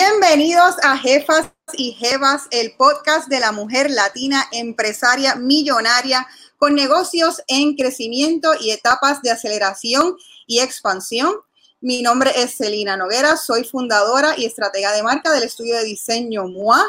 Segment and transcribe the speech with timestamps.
[0.00, 6.24] Bienvenidos a Jefas y Jevas, el podcast de la mujer latina empresaria millonaria
[6.56, 10.16] con negocios en crecimiento y etapas de aceleración
[10.46, 11.34] y expansión.
[11.80, 16.46] Mi nombre es Celina Noguera, soy fundadora y estratega de marca del estudio de diseño
[16.46, 16.80] MOA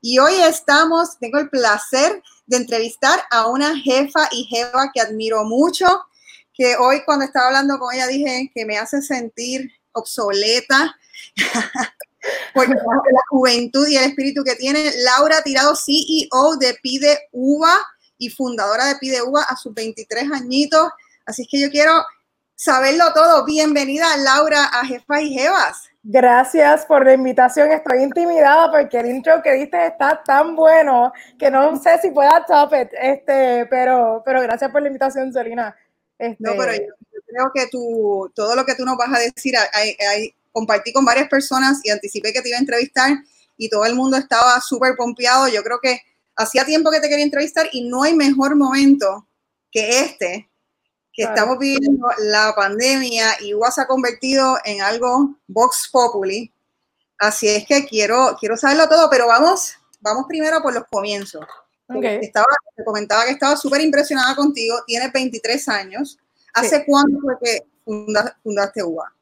[0.00, 5.44] y hoy estamos, tengo el placer de entrevistar a una jefa y jeva que admiro
[5.44, 5.86] mucho,
[6.54, 10.96] que hoy cuando estaba hablando con ella dije que me hace sentir obsoleta
[12.54, 14.92] por la juventud y el espíritu que tiene.
[15.02, 17.74] Laura Tirado, CEO de Pide Uva
[18.18, 20.88] y fundadora de Pide Uva a sus 23 añitos.
[21.26, 22.04] Así es que yo quiero
[22.54, 23.44] saberlo todo.
[23.44, 25.88] Bienvenida, Laura, a Jefa y Jevas.
[26.02, 27.72] Gracias por la invitación.
[27.72, 32.44] Estoy intimidada porque el intro que diste está tan bueno que no sé si pueda
[32.46, 35.74] top it, este, pero, pero gracias por la invitación, Selina.
[36.18, 36.36] Este...
[36.40, 36.92] No, pero yo,
[37.26, 41.04] creo que tú, todo lo que tú nos vas a decir, hay, hay, compartí con
[41.04, 43.18] varias personas y anticipé que te iba a entrevistar
[43.56, 45.48] y todo el mundo estaba súper pompeado.
[45.48, 46.00] Yo creo que
[46.36, 49.28] hacía tiempo que te quería entrevistar y no hay mejor momento
[49.70, 50.48] que este,
[51.12, 56.52] que estamos viviendo la pandemia y se ha convertido en algo Vox Populi.
[57.18, 61.44] Así es que quiero, quiero saberlo todo, pero vamos, vamos primero por los comienzos.
[61.88, 62.46] Estaba,
[62.76, 66.18] te comentaba que estaba súper impresionada contigo, tienes 23 años.
[66.54, 67.66] ¿Hace cuánto fue que
[68.42, 69.12] fundaste UBA?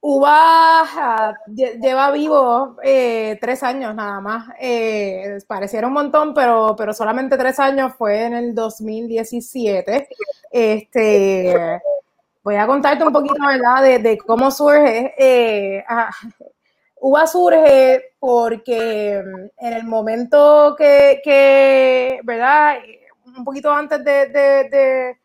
[0.00, 4.48] Uva lleva vivo eh, tres años nada más.
[4.60, 10.08] Eh, pareciera un montón, pero, pero solamente tres años fue en el 2017.
[10.52, 11.80] Este,
[12.44, 15.14] voy a contarte un poquito, ¿verdad?, de, cómo surge.
[15.18, 15.84] Eh,
[17.00, 22.78] Uva surge porque mm, en el momento que, ¿verdad?,
[23.36, 25.16] un poquito antes de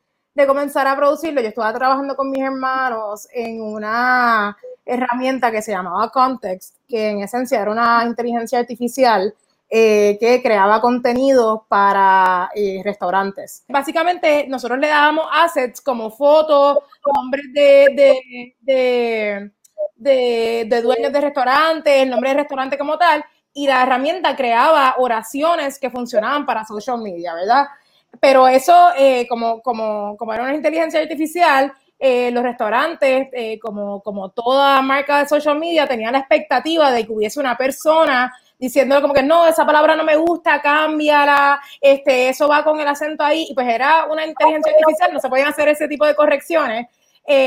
[0.48, 6.10] comenzar a producirlo, yo estaba trabajando con mis hermanos en una herramienta que se llamaba
[6.10, 9.34] Context, que en esencia era una inteligencia artificial
[9.70, 13.64] eh, que creaba contenido para eh, restaurantes.
[13.68, 16.80] Básicamente, nosotros le dábamos assets como fotos,
[17.16, 19.52] nombres de, de,
[19.96, 23.24] de, de dueños de restaurantes, el nombre del restaurante como tal,
[23.54, 27.68] y la herramienta creaba oraciones que funcionaban para social media, ¿verdad?
[28.20, 34.02] Pero eso, eh, como, como, como era una inteligencia artificial, eh, los restaurantes, eh, como,
[34.02, 39.02] como toda marca de social media, tenían la expectativa de que hubiese una persona diciendo
[39.02, 43.24] como que no, esa palabra no me gusta, cámbiala, este, eso va con el acento
[43.24, 46.88] ahí, y pues era una inteligencia artificial, no se podían hacer ese tipo de correcciones,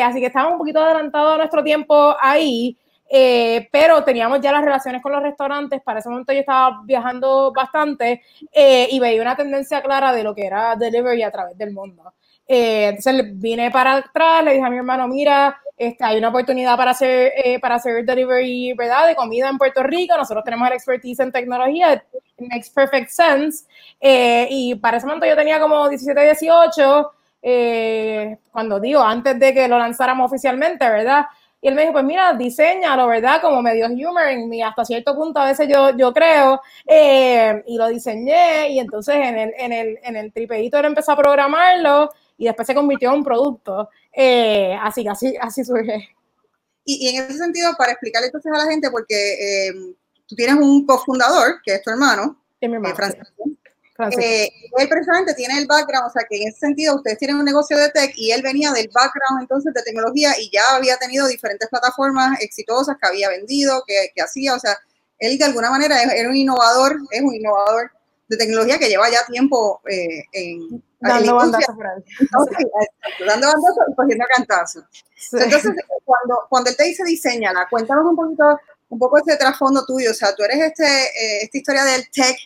[0.05, 2.77] así que estábamos un poquito adelantados a nuestro tiempo ahí,
[3.09, 7.53] eh, pero teníamos ya las relaciones con los restaurantes, para ese momento yo estaba viajando
[7.53, 8.23] bastante
[8.53, 12.15] eh, y veía una tendencia clara de lo que era delivery a través del mundo.
[12.49, 16.77] Eh, entonces vine para atrás, le dije a mi hermano, mira, este, hay una oportunidad
[16.77, 19.07] para hacer, para hacer delivery, ¿verdad?
[19.07, 22.03] De comida en Puerto Rico, nosotros tenemos el expertise en tecnología, it
[22.39, 23.67] makes perfect sense.
[24.01, 27.11] y para ese momento yo tenía como 17, 18,
[28.51, 31.27] cuando digo, antes de que lo lanzáramos oficialmente, ¿verdad?
[31.61, 33.41] Y él me dijo, pues mira, diseñalo, ¿verdad?
[33.41, 37.77] Como medio humor en mí, hasta cierto punto a veces yo, yo creo, eh, y
[37.77, 42.11] lo diseñé, y entonces en el, en el, en el tripeito él empezó a programarlo,
[42.39, 43.89] y después se convirtió en un producto.
[44.13, 46.09] Eh, así que así, así surge.
[46.85, 49.73] Y, en ese sentido, para explicarle entonces a la gente, porque eh,
[50.27, 53.36] tú tienes un cofundador, que es tu hermano, es mi hermano Francisco,
[54.19, 57.45] eh, él precisamente tiene el background, o sea que en ese sentido ustedes tienen un
[57.45, 61.27] negocio de tech y él venía del background entonces de tecnología y ya había tenido
[61.27, 64.77] diferentes plataformas exitosas que había vendido, que, que hacía, o sea,
[65.19, 67.91] él de alguna manera era un innovador, es un innovador
[68.29, 71.77] de tecnología que lleva ya tiempo eh, en dando bandazos
[73.27, 74.85] dando bandazos y cogiendo cantazos.
[75.33, 75.73] Entonces,
[76.05, 80.15] cuando, cuando él te dice diseñala, cuéntanos un poquito, un poco ese trasfondo tuyo, o
[80.15, 82.37] sea, tú eres este, eh, esta historia del tech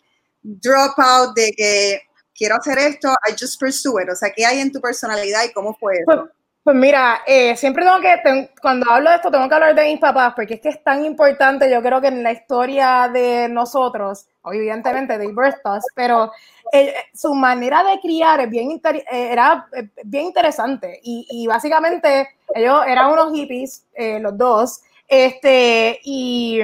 [0.42, 2.00] dropout de que
[2.34, 4.08] quiero hacer esto, I just pursue it?
[4.10, 6.04] O sea, ¿qué hay en tu personalidad y cómo fue eso?
[6.06, 6.30] Pues,
[6.62, 10.00] pues mira, eh, siempre tengo que, cuando hablo de esto, tengo que hablar de mis
[10.00, 14.26] papás, porque es que es tan importante, yo creo que en la historia de nosotros,
[14.44, 16.32] evidentemente de Birthos, pero
[16.72, 19.66] eh, su manera de criar es bien eh, era
[20.04, 21.00] bien interesante.
[21.02, 23.86] Y, y, básicamente ellos eran unos hippies,
[24.20, 26.60] los dos, este, y,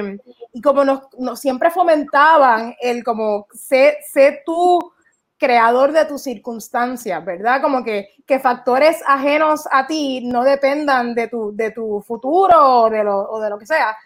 [0.63, 4.79] como nos, siempre fomentaban el como sé, sé tú
[5.39, 7.61] creador de tus circunstancias, ¿verdad?
[7.61, 12.91] Como que, que factores ajenos a ti no dependan de tu, de tu futuro o
[12.91, 13.97] de lo, o de lo que sea.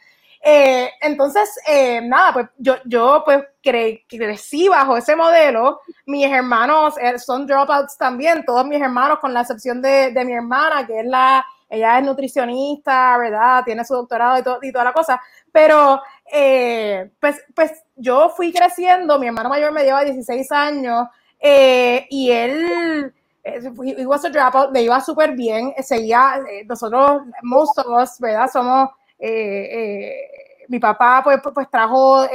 [0.42, 5.80] Eh, entonces, eh, nada, pues yo, yo pues crecí bajo ese modelo.
[6.06, 10.32] Mis hermanos eh, son dropouts también, todos mis hermanos, con la excepción de, de mi
[10.32, 13.62] hermana, que es la, ella es nutricionista, ¿verdad?
[13.64, 15.20] Tiene su doctorado y, y toda la cosa,
[15.52, 16.00] pero
[16.32, 22.30] eh, pues, pues yo fui creciendo, mi hermano mayor me lleva 16 años eh, y
[22.30, 28.50] él he was a dropout, le iba súper bien, seguía, nosotros, most of us, ¿verdad?
[28.52, 28.90] Somos,
[30.68, 32.26] mi papá pues, pues, pues trajo,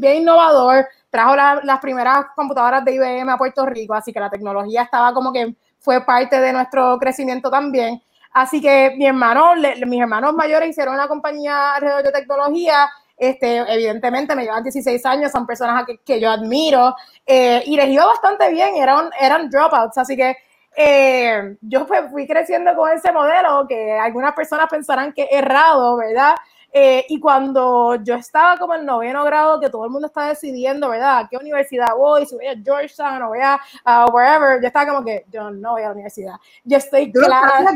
[0.00, 4.82] bien innovador, trajo las primeras computadoras de IBM a Puerto Rico, así que la tecnología
[4.82, 8.02] estaba como que fue parte de nuestro crecimiento también.
[8.36, 9.54] Así que mi hermano,
[9.86, 12.86] mis hermanos mayores hicieron una compañía alrededor de tecnología.
[13.16, 16.94] Este, evidentemente me llevan 16 años, son personas que, que yo admiro
[17.24, 20.36] eh, y les iba bastante bien, eran, eran dropouts, así que
[20.76, 26.34] eh, yo fui creciendo con ese modelo que algunas personas pensarán que es errado, ¿verdad?
[26.72, 30.90] Eh, y cuando yo estaba como en noveno grado, que todo el mundo está decidiendo,
[30.90, 31.18] ¿verdad?
[31.18, 32.26] ¿A qué universidad voy?
[32.26, 35.82] Si voy a Georgetown o voy a wherever, yo estaba como que yo no voy
[35.82, 36.34] a la universidad.
[36.64, 37.74] Yo estoy clara.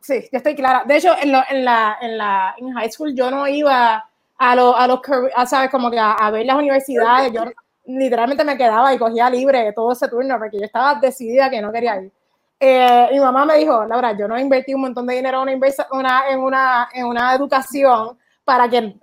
[0.00, 0.84] sí, yo estoy clara.
[0.84, 4.08] De hecho, en, en, la, en la en high school yo no iba
[4.38, 5.00] a, lo, a los,
[5.34, 5.70] a, ¿sabes?
[5.70, 7.32] Como que a, ver las universidades.
[7.32, 7.44] Yo
[7.86, 11.72] literalmente me quedaba y cogía libre todo ese turno porque yo estaba decidida que no
[11.72, 12.12] quería ir.
[12.58, 15.60] Eh, mi mamá me dijo, Laura, yo no invertí un montón de dinero en
[15.90, 18.96] una, en una, en una educación para que,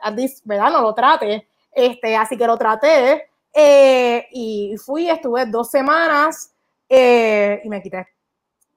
[0.43, 0.71] ¿verdad?
[0.71, 1.47] No lo trate.
[1.71, 6.53] Este, así que lo traté eh, y fui, estuve dos semanas
[6.89, 8.07] eh, y me quité.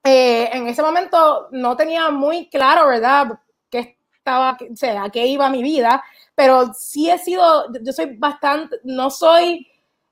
[0.05, 3.39] en ese momento no tenía muy claro, ¿verdad?
[3.71, 6.03] Que estaba, o sea, a qué iba mi vida,
[6.35, 9.67] pero sí he sido, yo soy bastante, no soy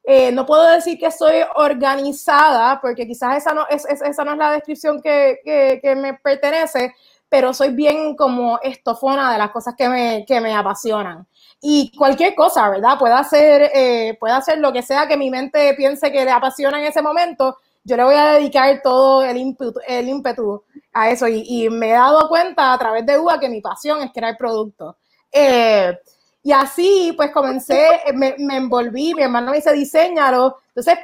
[0.07, 4.39] eh, no puedo decir que soy organizada, porque quizás esa no es, esa no es
[4.39, 5.39] la descripción que,
[5.83, 6.95] que, me pertenece,
[7.29, 11.27] pero soy bien como estofona de las cosas que me, que me apasionan.
[11.61, 12.99] Y cualquier cosa, ¿verdad?
[12.99, 16.79] Puede hacer, eh, puede hacer lo que sea que mi mente piense que le apasiona
[16.79, 20.63] en ese momento, yo le voy a dedicar todo el ímpetu, el ímpetu
[20.93, 21.27] a eso.
[21.29, 24.37] Y, y, me he dado cuenta a través de UA que mi pasión es crear
[24.37, 24.97] productos.
[25.33, 25.99] Eh,
[26.45, 30.59] y así, pues comencé, me, me envolví, mi hermano me dice, diseñalo.
[30.69, 30.99] Entonces,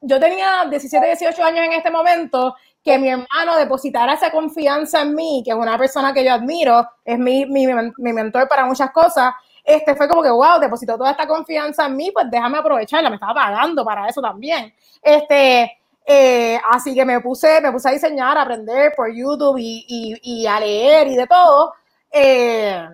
[0.00, 5.16] yo tenía 17, 18 años en este momento, que mi hermano depositara esa confianza en
[5.16, 8.92] mí, que es una persona que yo admiro, es mi, mi, mi mentor para muchas
[8.92, 9.34] cosas,
[9.64, 13.16] este fue como que, wow, depositó toda esta confianza en mí, pues déjame aprovecharla, me
[13.16, 14.72] estaba pagando para eso también.
[15.02, 19.84] Este, eh, así que me puse, me puse a diseñar, a aprender por YouTube y,
[19.88, 21.74] y, y a leer y de todo.
[22.12, 22.86] Eh,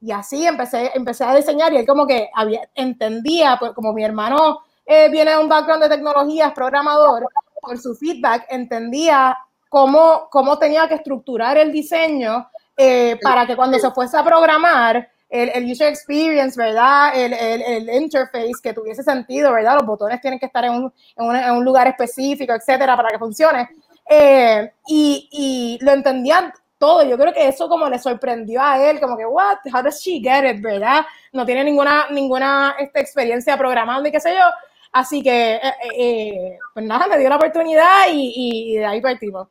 [0.00, 4.04] y así empecé, empecé a diseñar y él como que había, entendía, pues como mi
[4.04, 7.26] hermano eh, viene de un background de tecnología, es programador,
[7.60, 9.36] por su feedback entendía
[9.68, 15.08] cómo, cómo tenía que estructurar el diseño eh, para que cuando se fuese a programar,
[15.28, 17.12] el, el user experience, ¿verdad?
[17.14, 19.74] El, el, el, interface que tuviese sentido, ¿verdad?
[19.74, 23.10] Los botones tienen que estar en un, en un, en un lugar específico, etcétera, para
[23.10, 23.68] que funcione.
[24.08, 27.02] Eh, y, y, lo entendían todo.
[27.04, 30.20] Yo creo que eso como le sorprendió a él, como que, what, how does she
[30.20, 31.04] get it, verdad?
[31.32, 34.44] No tiene ninguna, ninguna esta experiencia programando y qué sé yo.
[34.92, 39.48] Así que, eh, eh, eh, pues nada, me dio la oportunidad y, de ahí partimos.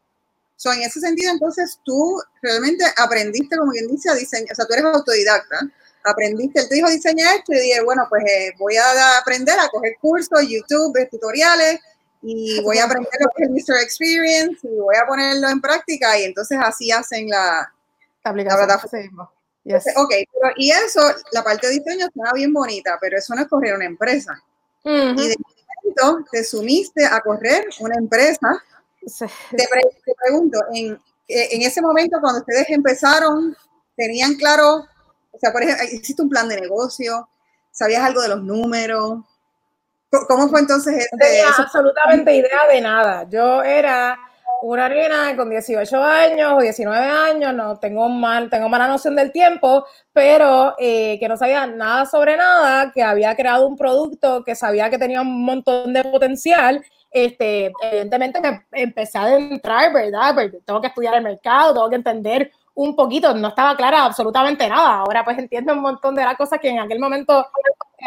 [0.55, 4.65] So, en ese sentido, entonces, tú realmente aprendiste, como quien dice, a diseñar, o sea,
[4.65, 5.59] tú eres autodidacta,
[6.03, 8.23] aprendiste, él te dijo diseña esto y dije, bueno, pues
[8.57, 11.79] voy a aprender a coger cursos, YouTube, tutoriales,
[12.21, 15.61] y voy a aprender lo que es el User Experience y voy a ponerlo en
[15.61, 17.71] práctica y entonces así hacen la,
[18.23, 19.31] la plataforma.
[19.97, 20.13] Ok,
[20.55, 21.01] y eso,
[21.33, 24.41] la parte de diseño suena bien bonita, pero eso no es correr una empresa.
[24.83, 28.63] Y de momento te sumiste a correr una empresa.
[29.55, 29.67] Te,
[30.23, 30.97] pregunto, en,
[31.27, 33.55] en ese momento cuando ustedes empezaron,
[33.97, 34.85] ¿tenían claro,
[35.31, 37.27] o sea, por ejemplo, hiciste un plan de negocio?
[37.71, 39.19] ¿Sabías algo de los números?
[40.27, 41.15] ¿Cómo fue entonces este?
[41.15, 43.27] No tenía absolutamente idea de nada.
[43.29, 44.17] Yo era
[44.61, 49.31] una nena con 18 años o 19 años, no tengo mal, tengo mala noción del
[49.31, 54.55] tiempo, pero eh, que no sabía nada sobre nada, que había creado un producto que
[54.55, 56.83] sabía que tenía un montón de potencial.
[57.11, 60.33] Este, evidentemente me empecé a entrar, ¿verdad?
[60.35, 64.67] Porque tengo que estudiar el mercado, tengo que entender un poquito, no estaba clara absolutamente
[64.69, 64.99] nada.
[64.99, 67.45] Ahora pues entiendo un montón de las cosas que en aquel momento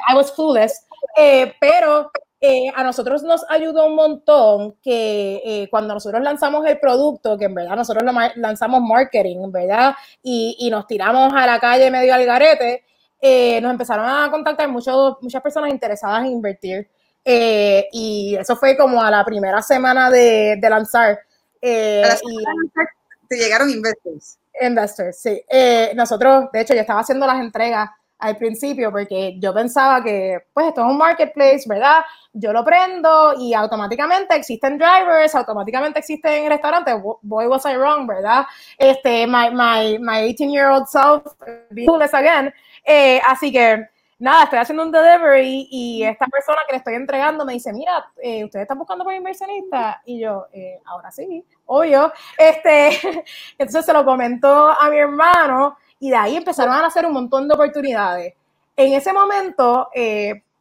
[0.08, 0.86] I was clueless.
[1.16, 6.78] Eh, pero eh, a nosotros nos ayudó un montón que eh, cuando nosotros lanzamos el
[6.78, 9.94] producto, que en verdad nosotros lo lanzamos marketing, ¿verdad?
[10.22, 12.84] Y, y, nos tiramos a la calle medio al garete,
[13.60, 16.88] nos empezaron a contactar muchos, muchas personas interesadas en invertir.
[17.24, 21.18] y eso fue como a la primera semana de, de lanzar.
[21.62, 22.44] a la y,
[23.28, 24.38] te llegaron investors.
[24.60, 25.42] Investors, sí.
[25.94, 30.68] nosotros, de hecho, yo estaba haciendo las entregas al principio porque yo pensaba que, pues,
[30.68, 32.02] esto es un marketplace, ¿verdad?
[32.32, 36.94] Yo lo prendo y automáticamente existen drivers, automáticamente existen restaurantes.
[37.22, 38.46] Boy, was I wrong, ¿verdad?
[38.78, 41.24] Este, my, my, my 18-year-old self,
[41.70, 42.52] be again.
[42.84, 43.88] Eh, así que
[44.20, 48.12] nada, estoy haciendo un delivery y esta persona que le estoy entregando me dice, mira,
[48.22, 52.12] eh, ustedes están buscando por inversionista y yo, eh, ahora sí, obvio.
[52.38, 52.90] Este,
[53.58, 57.46] entonces se lo comentó a mi hermano y de ahí empezaron a hacer un montón
[57.46, 58.34] de oportunidades.
[58.76, 59.88] En ese momento,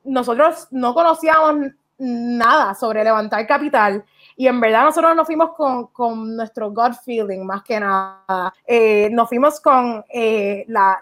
[0.04, 4.04] nosotros no conocíamos nada sobre levantar capital
[4.40, 8.54] y en verdad nosotros nos fuimos con, con nuestro gut feeling más que nada.
[8.66, 10.98] Eh, nos fuimos con eh, la,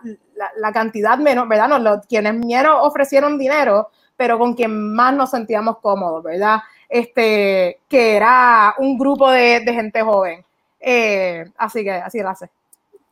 [0.58, 1.80] la, cantidad menos, ¿verdad?
[1.80, 6.62] Nos, quienes menos ofrecieron dinero, pero con quien más nos sentíamos cómodos, ¿verdad?
[6.90, 10.44] Este, que era un grupo de, de gente joven.
[10.80, 12.50] Eh, así que así lo hace.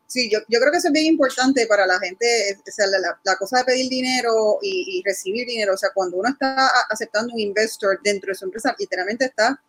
[0.08, 3.20] Sí, yo, yo, creo que eso es bien importante para la gente, o sea, la,
[3.24, 7.34] la cosa de pedir dinero y, y, recibir dinero, o sea, cuando uno está aceptando
[7.34, 9.60] un investor dentro de su empresa, literalmente está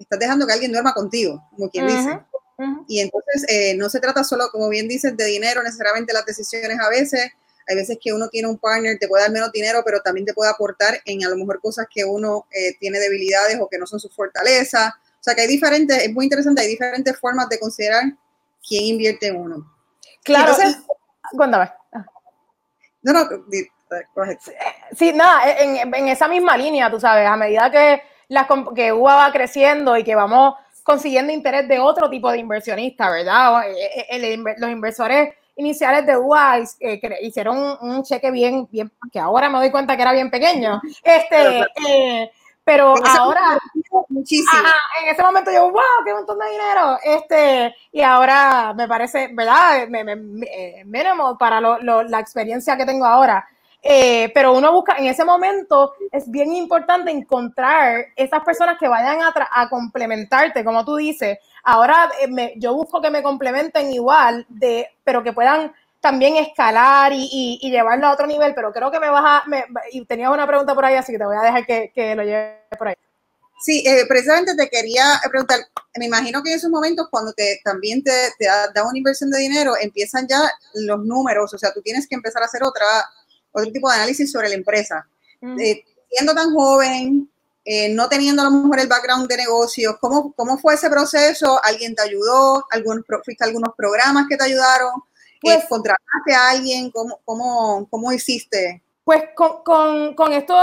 [0.00, 2.20] estás dejando que alguien duerma contigo, como quien dice.
[2.88, 6.78] Y entonces eh, no se trata solo, como bien dices, de dinero, necesariamente las decisiones
[6.80, 7.30] a veces.
[7.66, 10.34] Hay veces que uno tiene un partner, te puede dar menos dinero, pero también te
[10.34, 13.86] puede aportar en a lo mejor cosas que uno eh, tiene debilidades o que no
[13.86, 14.92] son sus fortalezas.
[14.92, 18.02] O sea que hay diferentes, es muy interesante, hay diferentes formas de considerar
[18.66, 19.79] quién invierte en uno.
[20.24, 20.82] Claro, entonces,
[21.36, 21.70] cuéntame.
[23.02, 23.20] No, no,
[24.96, 29.16] Sí, nada, en, en, esa misma línea, tú sabes, a medida que la, que UA
[29.16, 33.68] va creciendo y que vamos consiguiendo interés de otro tipo de inversionistas, ¿verdad?
[33.68, 39.48] Eh, eh, los inversores iniciales de UA eh, hicieron un, cheque bien, bien, que ahora
[39.48, 40.80] me doy cuenta que era bien pequeño.
[41.02, 42.30] Este,
[42.70, 43.58] pero ahora,
[44.10, 44.68] muchísimo.
[45.02, 46.98] en ese momento yo, wow, qué montón de dinero.
[47.02, 49.88] Este, y ahora me parece, ¿verdad?
[49.88, 50.04] Me,
[50.84, 53.44] mínimo para la experiencia que tengo ahora.
[53.82, 59.20] Eh, pero uno busca, en ese momento es bien importante encontrar esas personas que vayan
[59.20, 61.38] a, a complementarte, como tú dices.
[61.64, 67.58] Ahora eh, yo busco que me complementen igual, de, pero que puedan también escalar y,
[67.60, 70.46] y, llevarlo a otro nivel, pero creo que me vas a, me, y tenías una
[70.46, 72.94] pregunta por ahí, así que te voy a dejar que, que lo lleve por ahí.
[73.62, 75.60] Sí, eh, precisamente te quería preguntar,
[75.98, 79.38] me imagino que en esos momentos cuando te, también te, te da, una inversión de
[79.38, 82.86] dinero, empiezan ya los números, o sea, tú tienes que empezar a hacer otra,
[83.52, 85.06] otro tipo de análisis sobre la empresa.
[85.58, 87.30] Eh, siendo tan joven,
[87.66, 91.62] eh, no teniendo a lo mejor el background de negocios, ¿cómo, ¿cómo fue ese proceso?
[91.62, 92.64] ¿Alguien te ayudó?
[92.70, 94.92] ¿Algún, ¿Fuiste algunos programas que te ayudaron?
[95.40, 96.90] Pues, ¿Contrataste a alguien?
[96.90, 98.82] ¿Cómo, cómo, cómo hiciste?
[99.04, 100.58] Pues con, con, con, estos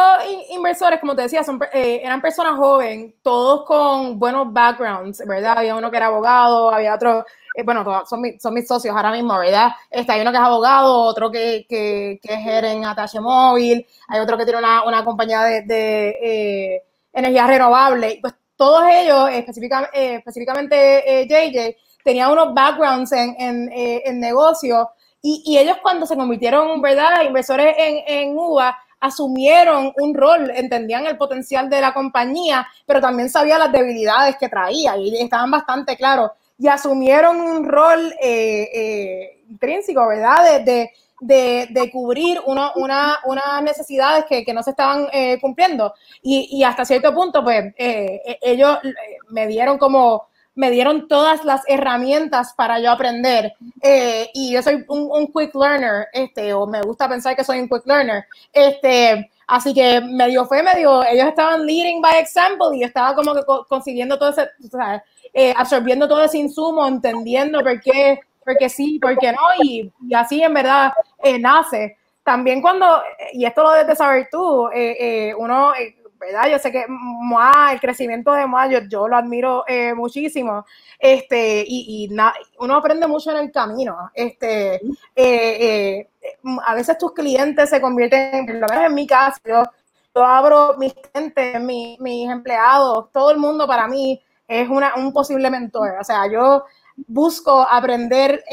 [0.52, 5.58] inversores, como te decía, son, eh, eran personas jóvenes, todos con buenos backgrounds, ¿verdad?
[5.58, 7.26] Había uno que era abogado, había otro
[7.58, 9.72] eh, bueno, son, son mis socios ahora mismo, ¿verdad?
[9.90, 14.20] Está, hay uno que es abogado, otro que, que, que es gerente Atache Móvil, hay
[14.20, 18.20] otro que tiene una, una compañía de, de eh, energía renovable.
[18.22, 21.76] Pues todos ellos, específicamente, eh, específicamente JJ,
[22.08, 24.90] tenían unos backgrounds en, en, en negocio
[25.22, 31.06] y, y, ellos cuando se convirtieron, ¿verdad?, inversores en, en UBA, asumieron un rol, entendían
[31.06, 35.98] el potencial de la compañía, pero también sabían las debilidades que traía y estaban bastante
[35.98, 40.64] claros y asumieron un rol eh, eh, intrínseco, ¿verdad?
[40.64, 45.94] De, de, de, cubrir unas una, necesidades que, que, no se estaban eh, cumpliendo.
[46.22, 48.78] Y, y, hasta cierto punto, pues, ellos
[49.30, 53.54] me dieron como, me dieron todas las herramientas para yo aprender.
[54.34, 57.86] y yo soy un, quick learner, este, o me gusta pensar que soy un quick
[57.86, 58.26] learner.
[58.52, 63.34] Este, así que medio fue, medio, ellos estaban leading by example y yo estaba como
[63.70, 65.02] consiguiendo todo ese, ¿sabes?
[65.34, 69.92] Eh, absorbiendo todo ese insumo, entendiendo por qué, por qué sí, por qué no, y,
[70.16, 70.92] así en verdad
[71.24, 71.98] eh, nace.
[72.24, 73.02] También cuando,
[73.34, 75.72] y esto lo debes de saber tú, eh, uno,
[76.20, 76.50] ¿verdad?
[76.50, 79.64] Yo sé que MOA, el crecimiento de MOA, yo, lo admiro
[79.96, 80.66] muchísimo,
[81.00, 82.10] este, y,
[82.60, 84.12] uno aprende mucho en el camino.
[84.14, 84.80] Este,
[86.66, 89.64] a veces tus clientes se convierten, por lo menos en mi caso, yo,
[90.24, 95.50] abro mis clientes, mis, mis empleados, todo el mundo para mí es una, un posible
[95.50, 95.96] mentor.
[96.00, 98.44] O sea, yo busco aprender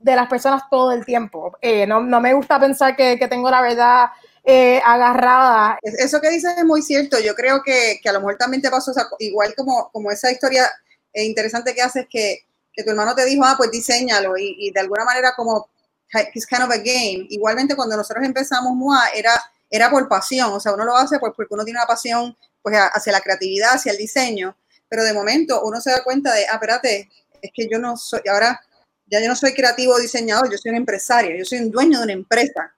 [0.00, 1.56] de las personas todo el tiempo.
[1.60, 4.10] Eh, no, me gusta pensar que, tengo la verdad
[4.44, 5.78] eh, agarrada.
[5.82, 7.18] Eso que dices es muy cierto.
[7.20, 10.70] Yo creo que, a lo mejor también te pasó, igual como, como esa historia
[11.12, 15.04] eh, interesante que haces que, tu hermano te dijo, ah, pues diseñalo y, de alguna
[15.04, 15.68] manera como
[16.34, 17.26] it's kind of a game.
[17.28, 19.32] Igualmente cuando nosotros empezamos MUA era,
[19.70, 22.76] era por pasión, o sea, uno lo hace pues porque uno tiene una pasión pues
[22.76, 24.56] hacia la creatividad, hacia el diseño
[24.92, 27.08] pero de momento uno se da cuenta de, ah, espérate,
[27.40, 28.60] es que yo no soy, ahora
[29.06, 32.04] ya yo no soy creativo diseñador, yo soy un empresario, yo soy un dueño de
[32.04, 32.74] una empresa.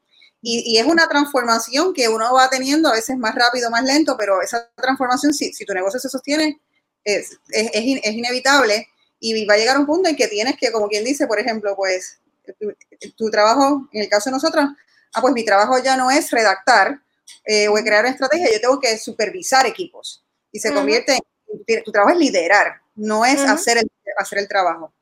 [0.47, 4.43] Y, es una transformación que uno va teniendo, a veces más rápido, más lento, pero
[4.43, 6.61] esa transformación, si, si tu negocio se sostiene,
[7.03, 8.87] es, es, es, inevitable
[9.19, 11.75] y va a llegar un punto en que tienes que, como quien dice, por ejemplo,
[11.75, 12.21] pues
[12.59, 12.75] tu,
[13.17, 14.67] tu, trabajo, en el caso de nosotros,
[15.15, 17.01] ah, pues mi trabajo ya no es redactar
[17.47, 20.27] eh, o crear una estrategia, yo tengo que supervisar equipos.
[20.53, 24.93] Y se convierte en, tu trabajo es liderar, no es hacer, el, hacer el trabajo.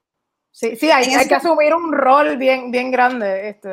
[0.53, 3.49] Sí, sí, hay, hay que asumir un rol bien, bien grande.
[3.49, 3.71] Este,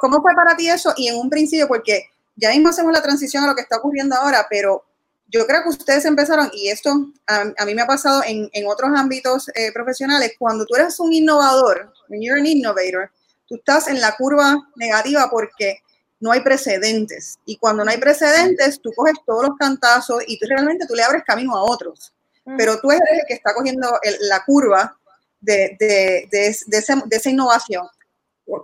[0.00, 0.92] ¿Cómo fue para ti eso?
[0.96, 4.16] Y en un principio, porque ya mismo hacemos la transición a lo que está ocurriendo
[4.16, 4.84] ahora, pero
[5.28, 8.90] yo creo que ustedes empezaron, y esto a, mí me ha pasado en, en otros
[8.96, 13.10] ámbitos eh, profesionales, cuando tú eres un innovador, when you're an innovator,
[13.46, 15.80] tú estás en la curva negativa porque
[16.20, 17.38] no hay precedentes.
[17.44, 21.02] Y cuando no hay precedentes, tú coges todos los cantazos y tú realmente tú le
[21.02, 22.12] abres camino a otros.
[22.56, 24.96] Pero tú eres el que está cogiendo la curva
[25.38, 27.86] de, de, de, de, esa innovación.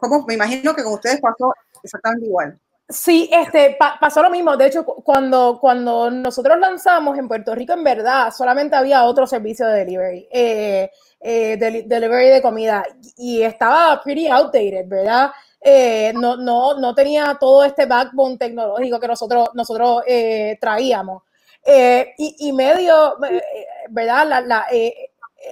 [0.01, 2.59] Como, me imagino que con ustedes pasó exactamente igual.
[2.89, 4.57] Sí, este, pasó lo mismo.
[4.57, 9.67] De hecho, cuando, cuando nosotros lanzamos en Puerto Rico, en verdad, solamente había otro servicio
[9.67, 12.85] de delivery, eh, eh, delivery de comida,
[13.17, 15.31] y estaba pretty outdated, ¿verdad?
[15.61, 20.03] Eh, no, no, no tenía todo este backbone tecnológico que nosotros, nosotros
[20.61, 21.23] traíamos.
[21.67, 23.17] Y, y, medio,
[23.89, 24.45] ¿verdad?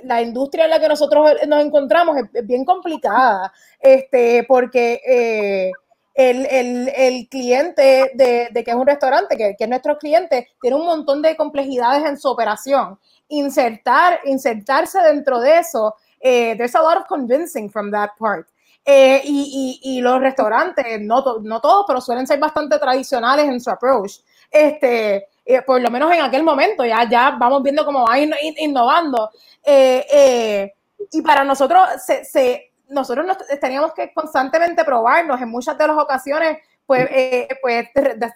[0.04, 5.70] La, industria en la que nosotros nos encontramos es, bien complicada, este, porque
[6.14, 11.36] el, cliente de, que es un restaurante, que, es nuestro cliente, tiene un montón de
[11.36, 12.98] complejidades en su operación.
[13.28, 18.48] Insertar, insertarse dentro de eso, eh, there's a lot of convincing from that part.
[18.84, 24.18] Eh, y, los restaurantes, no, no todos, pero suelen ser bastante tradicionales en su approach.
[24.50, 29.30] Este, eh, por lo menos en aquel momento, ya, ya vamos viendo cómo va innovando.
[29.64, 36.58] y para nosotros se nosotros nos, teníamos que constantemente probarnos en muchas de las ocasiones,
[36.86, 37.88] pues, eh, pues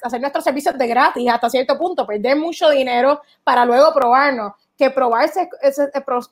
[0.02, 4.52] hacer nuestros servicios de gratis hasta cierto punto, perder mucho dinero para luego probarnos.
[4.76, 5.48] Que probarse,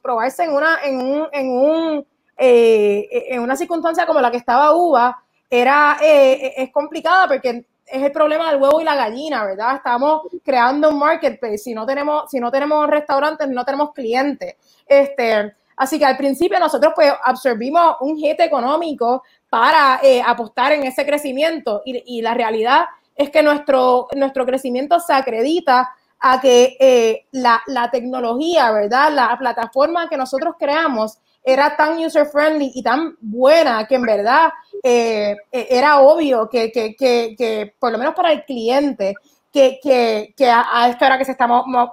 [0.03, 4.75] probarse en una, en un, en un, eh, en una circunstancia como la que estaba
[4.75, 5.17] UVA
[5.49, 9.77] era, eh, es complicada porque es el problema del huevo y la gallina, ¿verdad?
[9.77, 11.59] Estamos creando un marketplace.
[11.59, 14.57] Si no tenemos, si no tenemos restaurantes, no tenemos clientes.
[14.87, 20.85] Este, Así que al principio nosotros pues absorbimos un hit económico para eh, apostar en
[20.85, 27.27] ese crecimiento y, la realidad es que nuestro, nuestro crecimiento se acredita a que eh,
[27.33, 29.13] la, tecnología, ¿verdad?
[29.13, 34.49] La plataforma que nosotros creamos era tan user friendly y tan buena que en verdad
[34.83, 39.15] eh, era obvio que, que, que, que, por lo menos para el cliente,
[39.53, 41.49] que, a, esto era que se, está,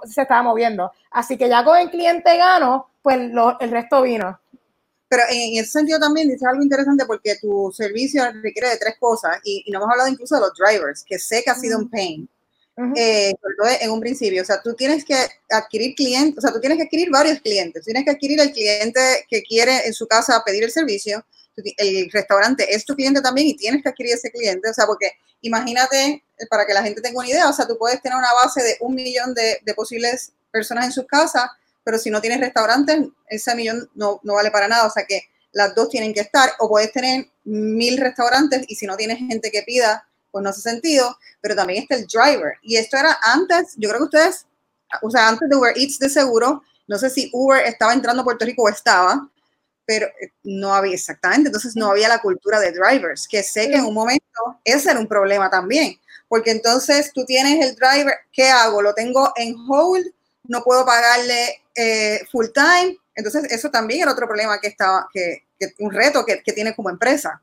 [0.06, 0.92] se estaba moviendo.
[1.12, 4.40] Así que ya con el cliente gano, pues el resto vino.
[5.08, 9.40] Pero en ese sentido también dice algo interesante porque tu servicio requiere de tres cosas
[9.44, 12.28] y, no hemos hablado incluso de los drivers, que sé que ha sido un pain.
[12.96, 15.16] Eh, sobre todo en un principio, o sea, tú tienes que
[15.50, 19.26] adquirir clientes, o sea, tú tienes que adquirir varios clientes, tienes que adquirir el cliente
[19.30, 21.24] que quiere en su casa pedir el servicio,
[21.78, 25.12] el restaurante es tu cliente también y tienes que adquirir ese cliente, o sea, porque
[25.42, 28.64] imagínate, para que la gente tenga una idea, o sea, tú puedes tener una base
[28.64, 31.50] de un millón de, de posibles personas en sus casas,
[31.84, 34.86] pero si no tienes restaurantes, ese millón no, no, vale para nada.
[34.86, 38.86] O sea que las dos tienen que estar, o puedes tener mil restaurantes y si
[38.86, 42.54] no tienes gente que pida, pues no hace sentido, pero también está el driver.
[42.62, 44.46] Y esto era antes, yo creo que ustedes,
[45.02, 48.26] o sea, antes de Uber Eats de seguro, no sé si Uber estaba entrando a
[48.26, 49.30] Puerto Rico o estaba,
[49.86, 53.76] pero eh, no había exactamente, entonces no había la cultura de drivers, que sé que
[53.76, 54.24] en un momento
[54.64, 58.82] ese era un problema también, porque entonces tú tienes el driver, ¿qué hago?
[58.82, 60.08] ¿Lo tengo en hold?
[60.44, 62.98] ¿No puedo pagarle eh, full time.
[63.16, 65.44] Entonces, eso también era otro problema que estaba, que,
[65.80, 67.42] un reto que, que tiene como empresa.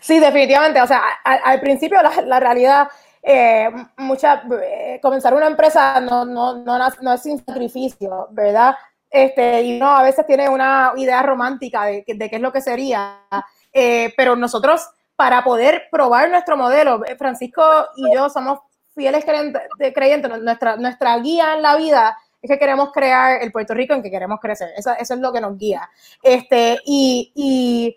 [0.00, 0.80] Sí, definitivamente.
[0.80, 2.88] O sea, al, principio la, realidad,
[3.22, 8.74] eh, mucha, eh, comenzar una empresa no, no, no, es sin sacrificio, ¿verdad?
[9.10, 12.60] Este, y no, a veces tiene una idea romántica de, de qué es lo que
[12.60, 13.26] sería.
[14.16, 17.62] pero nosotros, para poder probar nuestro modelo, Francisco
[17.96, 18.60] y yo somos
[18.94, 19.24] fieles
[19.94, 24.02] creyentes, nuestra, nuestra guía en la vida es que queremos crear el Puerto Rico en
[24.02, 24.70] que queremos crecer.
[24.76, 25.88] Eso, es lo que nos guía.
[26.22, 27.96] Este, y, y,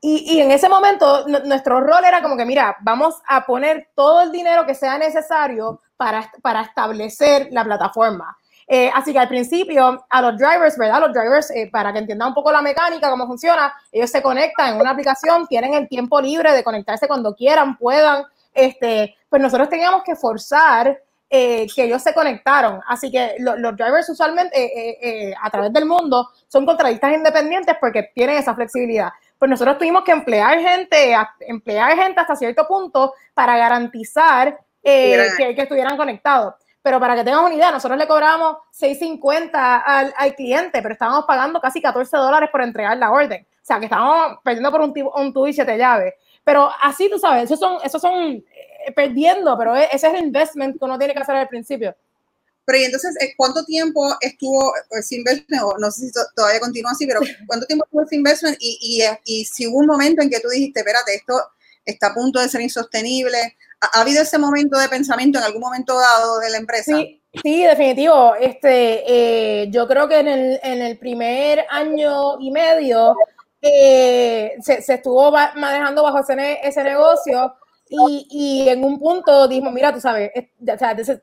[0.00, 4.30] y, en ese momento nuestro rol era como que, mira, vamos a poner todo el
[4.30, 8.36] dinero que sea necesario para, para establecer la plataforma.
[8.68, 11.00] Eh, así que al principio, a los drivers, ¿verdad?
[11.00, 14.74] Los drivers, eh, para que entiendan un poco la mecánica, cómo funciona, ellos se conectan
[14.74, 18.24] en una aplicación, tienen el tiempo libre de conectarse cuando quieran, puedan.
[18.54, 20.98] Este, pues nosotros teníamos que forzar
[21.30, 22.80] eh, que ellos se conectaron.
[22.86, 28.10] Así que los drivers usualmente eh, eh, a través del mundo son contratistas independientes porque
[28.14, 29.10] tienen esa flexibilidad.
[29.38, 35.96] Pues nosotros tuvimos que emplear gente, emplear gente hasta cierto punto para garantizar que, estuvieran
[35.96, 36.54] conectados.
[36.82, 39.50] Pero para que tengan una idea, nosotros le cobramos 6.50
[39.84, 43.46] al, al cliente, pero estábamos pagando casi 14 dólares por entregar la orden.
[43.62, 46.14] O sea, que estábamos perdiendo por un, un tubo y siete llaves.
[46.42, 48.42] pero así tú sabes, esos son, esos son
[48.94, 51.94] perdiendo, pero ese es el investment que uno tiene que hacer al principio.
[52.68, 55.62] Pero y entonces, ¿cuánto tiempo estuvo ese investment?
[55.62, 58.58] O no sé si todavía continúa así, pero ¿cuánto tiempo estuvo ese investment?
[58.60, 61.32] Y, y, y si hubo un momento en que tú dijiste, espérate, esto
[61.86, 63.56] está a punto de ser insostenible.
[63.80, 66.94] ¿Ha, habido ese momento de pensamiento en algún momento dado de la empresa?
[66.94, 68.34] Sí, sí definitivo.
[68.34, 73.16] Este, eh, yo creo que en el, en el primer año y medio
[73.62, 77.54] eh, se, se, estuvo manejando bajo ese, ese negocio
[77.90, 81.20] y, y, en un punto dijimos, mira, tú sabes, o sea, this is,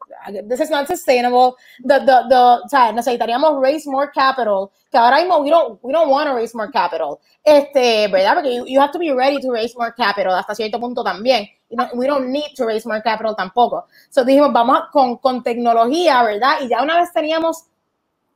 [0.48, 1.56] this is not sustainable.
[1.84, 6.28] The, the, the, necesitaríamos raise more capital, que ahora mismo we don't, we don't want
[6.28, 7.20] to raise more capital.
[7.44, 8.36] Este, ¿verdad?
[8.36, 11.48] Porque you, you, have to be ready to raise more capital hasta cierto punto también.
[11.70, 13.86] You know, we don't need to raise more capital tampoco.
[14.10, 16.62] So dijimos, vamos con, con tecnología, ¿verdad?
[16.62, 17.66] Y ya una vez teníamos,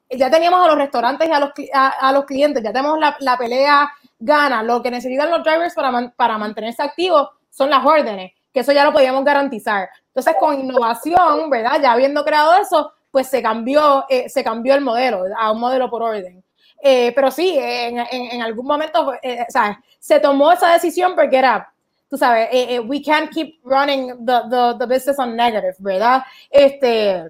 [0.10, 3.16] ya teníamos a los restaurantes y a los, a, a los clientes, ya tenemos la,
[3.20, 3.90] la pelea
[4.20, 8.72] gana, lo que necesitan los drivers para, para mantenerse activos son las órdenes, que eso
[8.72, 9.90] ya lo podíamos garantizar.
[10.08, 11.82] Entonces, con innovación, ¿verdad?
[11.82, 15.90] Ya habiendo creado eso, pues se cambió, eh, se cambió el modelo a un modelo
[15.90, 16.42] por orden.
[16.82, 19.76] Eh, pero sí, en, en, algún momento, eh, ¿sabes?
[20.00, 21.70] Se tomó esa decisión porque era,
[22.10, 22.48] tú sabes,
[22.88, 26.24] we can't keep running the, the, business on negative, ¿verdad?
[26.50, 27.30] Este,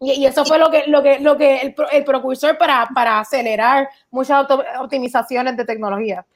[0.00, 3.88] y, eso fue lo que, lo que, lo que el, el precursor para, para acelerar
[4.10, 4.44] muchas
[4.80, 6.26] optimizaciones de tecnología.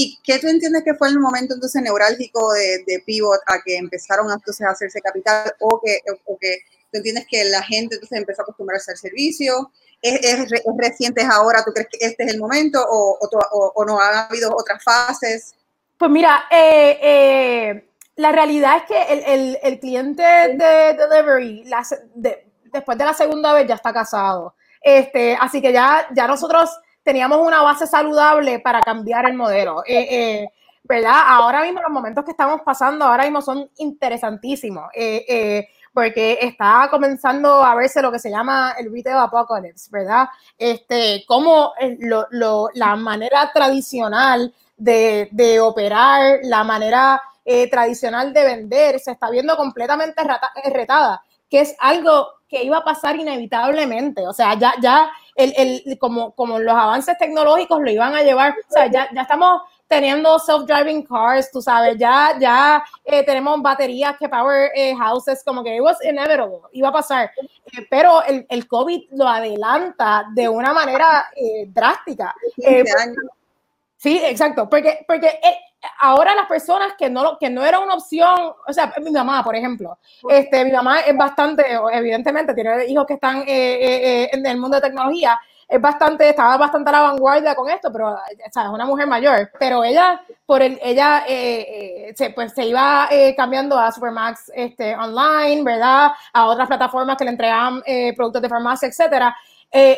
[0.00, 3.76] ¿Y qué tú entiendes que fue el momento entonces neurálgico de, de pivot a que
[3.76, 6.60] empezaron entonces a hacerse capital o que, o que
[6.90, 9.70] tú entiendes que la gente entonces empezó a acostumbrarse al servicio?
[10.00, 11.62] ¿Es, es, es reciente ahora?
[11.62, 13.18] ¿Tú crees que este es el momento o,
[13.74, 15.54] o, no ha habido otras fases?
[15.98, 21.86] Pues mira, eh, eh, la realidad es que el, el, el cliente de delivery, la,
[22.14, 24.54] de, después de la segunda vez ya está casado.
[24.80, 26.70] Este, así que ya, ya nosotros
[27.10, 29.82] teníamos una base saludable para cambiar el modelo.
[29.84, 30.48] Eh, eh,
[30.84, 31.22] ¿Verdad?
[31.26, 34.84] Ahora mismo los momentos que estamos pasando ahora mismo son interesantísimos.
[34.94, 40.28] Eh, porque está comenzando a verse lo que se llama el retail apocalypse, ¿verdad?
[40.56, 47.20] Este, como lo, lo, la manera tradicional de, de operar, la manera
[47.72, 50.22] tradicional de vender, se está viendo completamente
[50.72, 54.26] retada, que es algo que iba a pasar inevitablemente.
[54.26, 58.54] O sea, ya, ya el, el, como, como los avances tecnológicos lo iban a llevar,
[58.68, 64.16] o sea, ya, ya estamos teniendo self-driving cars, tú sabes, ya, ya eh, tenemos baterías
[64.18, 67.30] que power eh, houses, como que it was inevitable, iba a pasar.
[67.66, 72.34] Eh, pero el, el, COVID lo adelanta de una manera eh, drástica.
[73.96, 75.40] Sí, exacto, porque, porque
[75.98, 79.54] ahora las personas que no, que no era una opción, o sea, mi mamá, por
[79.54, 84.46] ejemplo, este, mi mamá es bastante, evidentemente, tiene hijos que están eh, eh, eh, en
[84.46, 85.38] el mundo de tecnología,
[85.68, 89.06] es bastante, estaba bastante a la vanguardia con esto, pero o sea, es una mujer
[89.06, 95.62] mayor, pero ella, por el, ella, se, pues se iba cambiando a Supermax este, online,
[95.62, 96.10] ¿verdad?
[96.32, 97.84] A otras plataformas que le entregaban
[98.16, 99.36] productos de farmacia, etcétera.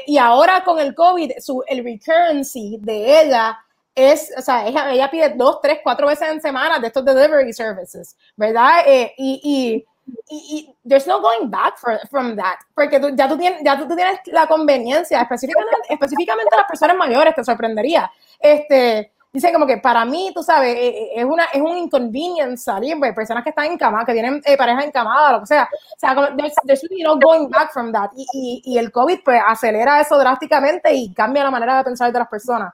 [0.06, 3.58] y ahora con el COVID, su, el recurrency de ella
[3.94, 7.52] es, o sea, ella, ella, pide dos, tres, cuatro veces en semana de estos delivery
[7.52, 8.80] services, ¿verdad?
[8.86, 9.84] Eh, y, y,
[10.30, 13.86] y, there's no going back for, from that, porque tú, ya, tú tienes, ya tú,
[13.86, 18.10] tú, tienes la conveniencia, específicamente, específicamente las personas mayores, te sorprendería.
[18.40, 22.64] Este, dice como que para mí, tú sabes, eh, eh, es, una, es un inconvenience
[22.64, 25.68] salir, pues, personas que están en cama, que tienen eh, pareja encamada, lo que sea.
[25.72, 28.10] O sea, there's, there's no going back from that.
[28.16, 32.12] Y, y, y el COVID, pues, acelera eso drásticamente y cambia la manera de pensar
[32.12, 32.72] de las personas.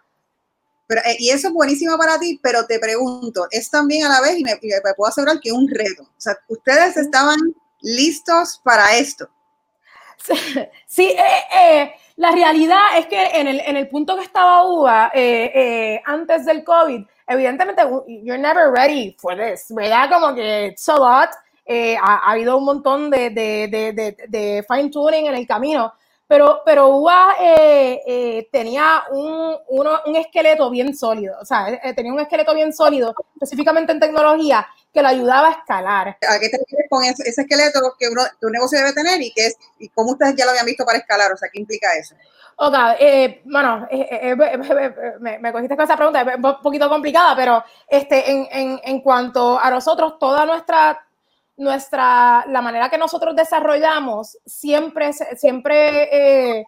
[0.88, 4.20] Pero, eh, y eso es buenísimo para ti, pero te pregunto, es también a la
[4.20, 6.02] vez, y me, y me puedo asegurar que es un reto.
[6.02, 7.38] O sea, ustedes estaban
[7.80, 9.28] listos para esto.
[10.86, 15.12] Sí, eh, eh, la realidad es que en el, en el punto que estaba UBA
[15.14, 17.82] eh, antes del COVID, evidentemente,
[18.24, 20.10] you're never ready for this, ¿verdad?
[20.10, 21.30] Como que it's a lot.
[21.70, 25.92] Ha, ha, habido un montón de, de, de, de fine tuning en el camino,
[26.28, 31.94] pero, pero UA eh, eh, tenía un, uno, un, esqueleto bien sólido, o sea, eh,
[31.94, 36.08] tenía un esqueleto bien sólido, específicamente en tecnología, que lo ayudaba a escalar.
[36.08, 39.20] ¿A qué te refieres con ese, ese esqueleto que, uno, que, un negocio debe tener
[39.22, 41.32] y, que es, y cómo ustedes ya lo habían visto para escalar?
[41.32, 42.14] O sea, ¿qué implica eso?
[42.60, 44.36] Ok, eh, bueno, eh, eh,
[45.20, 49.00] me, me, cogiste con esa pregunta, es un poquito complicada, pero este, en, en, en
[49.00, 51.07] cuanto a nosotros, toda nuestra
[51.58, 56.66] nuestra, la manera que nosotros desarrollamos siempre, siempre eh,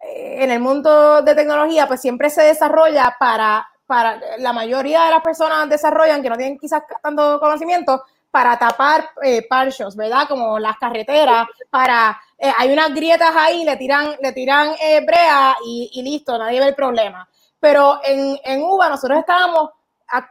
[0.00, 5.22] en el mundo de tecnología, pues siempre se desarrolla para, para, la mayoría de las
[5.22, 8.02] personas desarrollan, que no tienen quizás tanto conocimiento,
[8.34, 10.26] para tapar eh, parchos, ¿verdad?
[10.26, 15.54] Como las carreteras, para, eh, hay unas grietas ahí, le tiran, le tiran eh, brea
[15.64, 17.28] y, y, listo, nadie ve el problema.
[17.60, 19.70] Pero en, en UBA nosotros estábamos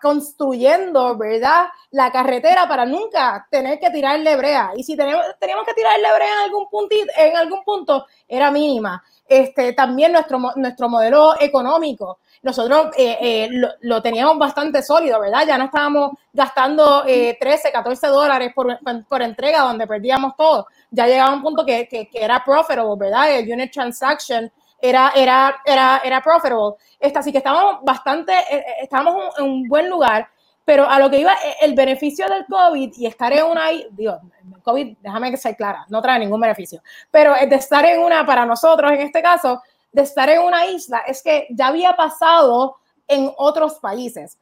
[0.01, 1.65] construyendo, ¿verdad?
[1.91, 4.71] La carretera para nunca tener que tirarle brea.
[4.75, 9.03] Y si tenemos, teníamos que tirarle brea en algún, puntito, en algún punto, era mínima.
[9.27, 12.19] Este, también nuestro, nuestro modelo económico.
[12.41, 13.49] Nosotros eh, eh,
[13.81, 15.45] lo, teníamos bastante sólido, ¿verdad?
[15.47, 20.67] Ya no estábamos gastando 13, 14 dólares por, por, entrega donde perdíamos todo.
[20.91, 23.31] Ya llegaba un punto que, que, que era profitable, ¿verdad?
[23.31, 24.51] El unit transaction
[24.83, 26.75] era, era, era, era profitable.
[26.99, 30.27] Esta, así que estábamos bastante, eh, eh, estábamos en un buen lugar,
[30.65, 34.19] pero a lo que iba, eh, el beneficio del COVID y estar en una, Dios,
[34.61, 38.45] COVID, déjame que sea clara, no trae ningún beneficio, pero de estar en una, para
[38.45, 42.75] nosotros en este caso, de estar en una isla, es que ya había pasado
[43.07, 44.37] en otros países.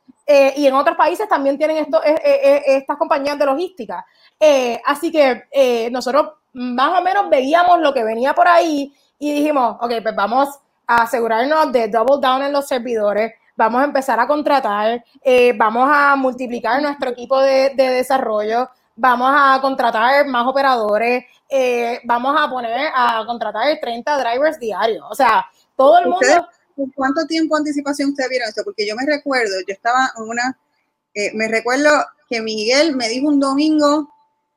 [0.56, 4.06] y en otros países también tienen esto, estas compañías de logística.
[4.86, 10.02] así que nosotros más o menos veíamos lo que venía por ahí y dijimos, ok,
[10.02, 10.50] pues vamos
[10.88, 15.88] a asegurarnos de double down en los servidores, vamos a empezar a contratar, eh, vamos
[15.94, 22.90] a multiplicar nuestro equipo de, desarrollo, vamos a contratar más operadores, eh, vamos a poner
[22.96, 25.06] a contratar 30 drivers diarios.
[25.08, 26.48] O sea, todo el mundo...
[26.96, 28.64] ¿Cuánto tiempo anticipación ustedes vieron esto?
[28.64, 30.58] Porque yo me recuerdo, yo estaba en una,
[31.14, 31.92] eh, me recuerdo
[32.28, 34.10] que Miguel me dijo un domingo,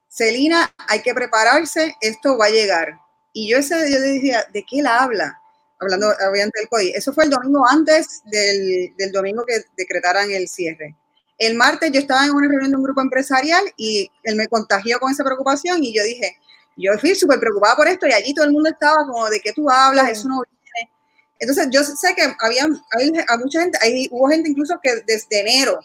[0.09, 3.04] Celina, hay que prepararse, esto va a llegar.
[3.35, 5.38] Y yo ese yo decía, ¿de qué él habla?
[5.81, 6.92] Hablando obviamente del COI.
[6.94, 10.97] Eso fue el domingo antes del, del domingo que decretaran el cierre.
[11.37, 14.99] El martes yo estaba en una reunión de un grupo empresarial y él me contagió
[15.01, 16.38] con esa preocupación y yo dije,
[16.77, 19.53] yo fui súper preocupada por esto y allí todo el mundo estaba como, ¿de qué
[19.53, 20.11] tú hablas?
[20.11, 20.92] Eso no viene.
[21.40, 25.81] Entonces yo sé que había, había mucha gente, ahí hubo gente incluso que desde enero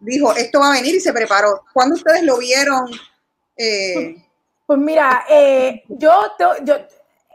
[0.00, 1.64] dijo, esto va a venir y se preparó.
[1.72, 2.90] ¿Cuándo ustedes lo vieron?
[3.56, 4.16] Eh,
[4.70, 6.12] pues mira, eh, yo,
[6.62, 6.74] yo,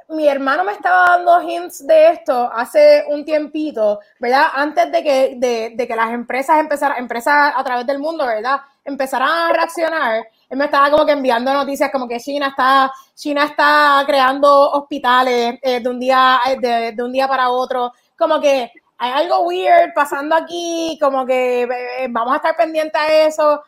[0.08, 4.46] mi hermano me estaba dando hints de esto hace un tiempito, ¿verdad?
[4.54, 8.62] Antes de que, de, que las empresas empezaran, empresas a través del mundo, ¿verdad?
[8.86, 10.26] Empezaran a reaccionar.
[10.50, 15.60] Él me estaba como que enviando noticias como que China está, China está creando hospitales
[15.62, 17.92] eh, de, un día, de, de un día para otro.
[18.18, 23.14] Como que hay algo weird pasando aquí, como que eh, vamos a estar pendientes a
[23.14, 23.62] eso.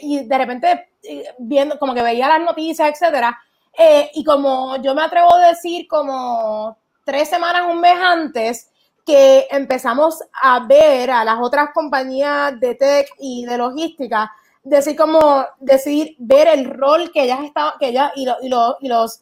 [0.00, 0.88] y de repente
[1.38, 3.38] viendo, como que veía las noticias, etcétera.
[3.78, 8.70] Eh, y como yo me atrevo a decir, como tres semanas, un mes antes,
[9.04, 14.32] que empezamos a ver a las otras compañías de tech y de logística,
[14.64, 18.88] decir como, decir, ver el rol que ellas estaban, que ellas y, y, los, y,
[18.88, 19.20] los,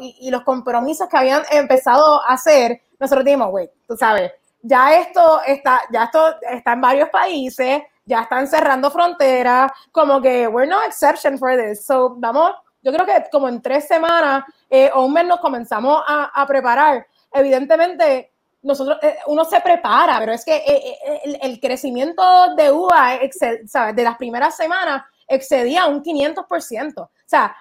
[0.00, 5.40] y, los compromisos que habían empezado a hacer, nosotros dijimos, güey, tú sabes, ya esto
[5.46, 7.82] está, ya esto está en varios países,
[8.12, 11.84] ya están cerrando fronteras, como que we're no exception for this.
[11.86, 16.02] So, vamos, yo creo que como en tres semanas eh, o un mes nos comenzamos
[16.06, 17.06] a, preparar.
[17.32, 22.22] Evidentemente, nosotros, eh, uno se prepara, pero es que eh, el, crecimiento
[22.54, 23.20] de UA,
[23.66, 23.96] ¿sabes?
[23.96, 27.00] De las primeras semanas excedía un 500%.
[27.00, 27.56] O sea,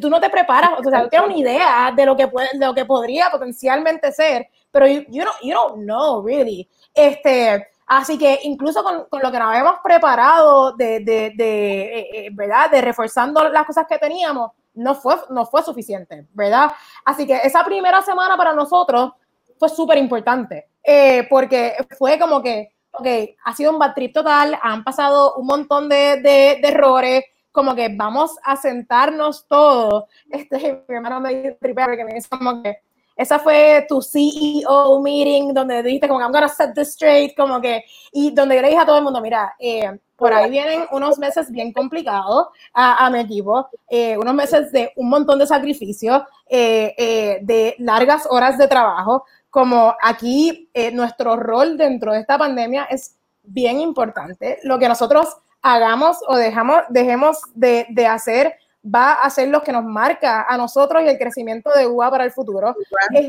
[0.00, 2.66] tú no te preparas, o sea, tú tienes una idea de lo que puede, de
[2.66, 6.68] lo que podría potencialmente ser, pero you, you, don't, you don't know really.
[6.94, 12.28] Este, Así que incluso con, lo que nos habíamos preparado de, de, de eh, eh,
[12.32, 12.70] ¿verdad?
[12.70, 16.70] De reforzando las cosas que teníamos, no fue, no fue suficiente, ¿verdad?
[17.04, 19.10] Así que esa primera semana para nosotros
[19.58, 23.06] fue súper importante, eh, porque fue como que, ok,
[23.44, 27.88] ha sido un bad trip total, han pasado un montón de, de, errores, como que
[27.92, 30.04] vamos a sentarnos todos.
[30.30, 32.82] Este, mi hermano me dice que me dice como que
[33.20, 37.84] esa fue tu CEO meeting donde dijiste como I'm gonna set this straight, como que,
[38.12, 41.18] y donde yo le dije a todo el mundo, mira, eh, por ahí vienen unos
[41.18, 47.40] meses bien complicados a, mi equipo, eh, unos meses de un montón de sacrificio, eh,
[47.42, 53.80] de largas horas de trabajo, como aquí nuestro rol dentro de esta pandemia es bien
[53.80, 54.58] importante.
[54.62, 58.54] Lo que nosotros hagamos o dejamos, dejemos de, de hacer
[58.84, 62.24] va a ser lo que nos marca a nosotros y el crecimiento de UA para
[62.24, 62.74] el futuro.
[63.10, 63.24] Eh,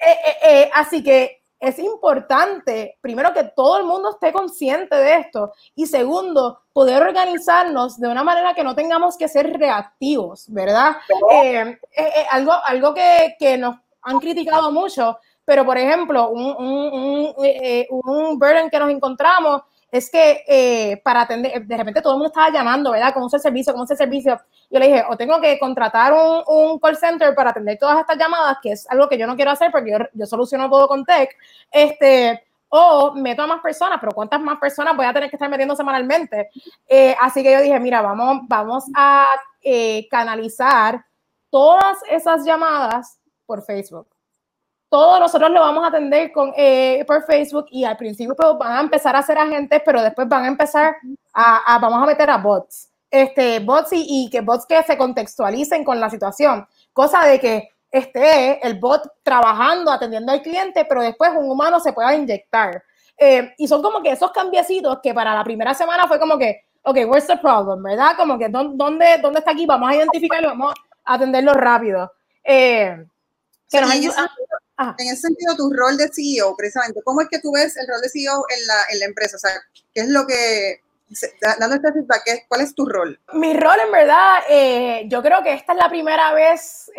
[0.00, 5.52] eh, eh, así que es importante, primero, que todo el mundo esté consciente de esto
[5.74, 10.96] y segundo, poder organizarnos de una manera que no tengamos que ser reactivos, ¿verdad?
[12.30, 18.38] algo algo que, que, nos han criticado mucho, pero por ejemplo, un, un, un, un
[18.38, 19.62] burden que nos encontramos
[19.94, 23.14] es que eh, para atender, de repente todo el mundo estaba llamando, ¿verdad?
[23.14, 23.72] ¿Cómo es el servicio?
[23.72, 24.40] ¿Cómo es el servicio?
[24.68, 28.58] Yo le dije, o tengo que contratar un, call center para atender todas estas llamadas,
[28.60, 31.30] que es algo que yo no quiero hacer porque yo, soluciono todo con tech,
[31.70, 35.48] este, o meto a más personas, pero ¿cuántas más personas voy a tener que estar
[35.48, 36.50] metiendo semanalmente?
[36.88, 39.28] Eh, así que yo dije, mira, vamos, vamos a
[39.62, 41.04] eh, canalizar
[41.50, 44.08] todas esas llamadas por Facebook
[44.94, 48.76] todo nosotros lo vamos a atender con, eh, por Facebook y al principio pues, van
[48.76, 50.94] a empezar a ser agentes, pero después van a empezar
[51.32, 52.90] a, vamos a meter a bots.
[53.10, 56.64] Este, bots y, y, que bots que se contextualicen con la situación.
[56.92, 61.92] Cosa de que esté el bot trabajando, atendiendo al cliente, pero después un humano se
[61.92, 62.80] pueda inyectar.
[63.18, 66.66] Eh, y son como que esos cambiecitos que para la primera semana fue como que,
[66.82, 68.12] ok, where's the problem, ¿verdad?
[68.16, 69.66] Como que, ¿dónde, dónde está aquí?
[69.66, 72.12] Vamos a identificarlo, vamos a atenderlo rápido.
[72.44, 73.04] Eh,
[74.78, 78.00] en, ese, sentido, tu rol de CEO, precisamente, ¿cómo es que tú ves el rol
[78.00, 79.36] de CEO en la, en la empresa?
[79.36, 79.50] O sea,
[79.94, 80.80] ¿qué es lo que,
[81.58, 83.20] dando este feedback, ¿cuál es tu rol?
[83.32, 86.90] Mi rol, en verdad, eh, yo creo que esta es la primera vez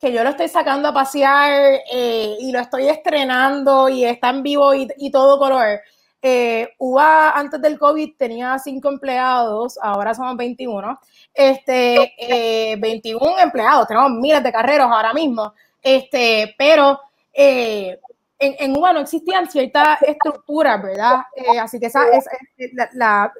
[0.00, 4.42] que yo lo estoy sacando a pasear eh, y lo estoy estrenando y está en
[4.42, 5.80] vivo y, todo color.
[6.20, 10.98] Eh, UBA antes del COVID tenía cinco empleados, ahora somos 21.
[11.32, 15.54] Este, 21 eh, empleados, tenemos miles de carreros ahora mismo.
[15.86, 17.00] Este, pero
[17.32, 18.00] eh,
[18.40, 21.20] en, en UBA no existían ciertas estructuras, ¿verdad?
[21.62, 22.26] así que esa es
[22.92, 23.32] la,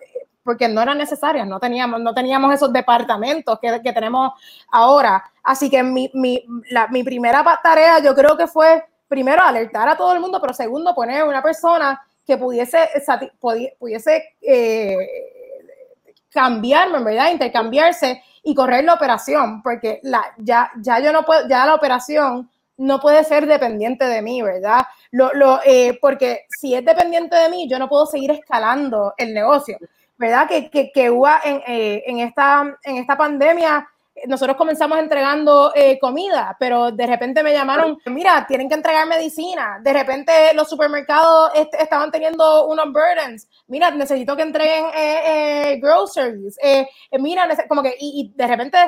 [0.44, 4.30] porque no eran necesarias, no teníamos, no teníamos esos departamentos que, que tenemos
[4.70, 5.24] ahora.
[5.42, 9.96] Así que mi, mi, la, mi, primera tarea yo creo que fue, primero, alertar a
[9.96, 12.88] todo el mundo, pero segundo, poner una persona que pudiese,
[13.80, 14.96] pudiese eh,
[16.30, 17.32] cambiarme, ¿verdad?
[17.32, 22.48] Intercambiarse y correr la operación, porque la, ya, ya yo no puedo, ya la operación
[22.76, 24.86] no puede ser dependiente de mí, ¿verdad?
[25.10, 29.34] Lo, lo, eh, porque si es dependiente de mí, yo no puedo seguir escalando el
[29.34, 29.78] negocio.
[30.18, 30.48] ¿verdad?
[30.48, 33.86] Que, que, que en, eh, en, esta, en esta pandemia,
[34.26, 39.78] nosotros comenzamos entregando eh, comida, pero de repente me llamaron, mira, tienen que entregar medicina,
[39.82, 46.58] de repente los supermercados estaban teniendo unos burdens, mira, necesito que entreguen eh, groceries,
[47.12, 48.78] mira, como que, y, de repente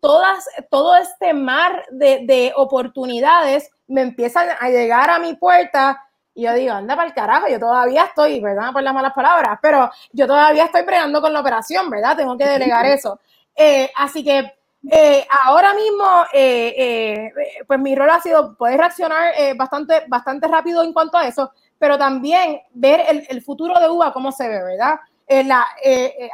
[0.00, 6.02] todas, todo este mar de, de oportunidades me empiezan a llegar a mi puerta
[6.36, 8.70] y yo digo, anda para el carajo, yo todavía estoy, ¿verdad?
[8.70, 12.14] Por las malas palabras, pero yo todavía estoy bregando con la operación, ¿verdad?
[12.14, 13.18] Tengo que delegar eso.
[13.56, 14.52] Eh, así que
[14.90, 17.30] eh, ahora mismo, eh,
[17.66, 21.98] pues mi rol ha sido poder reaccionar bastante, bastante rápido en cuanto a eso, pero
[21.98, 24.98] también ver el, futuro de UBA, cómo se ve, ¿verdad?
[25.28, 25.66] La,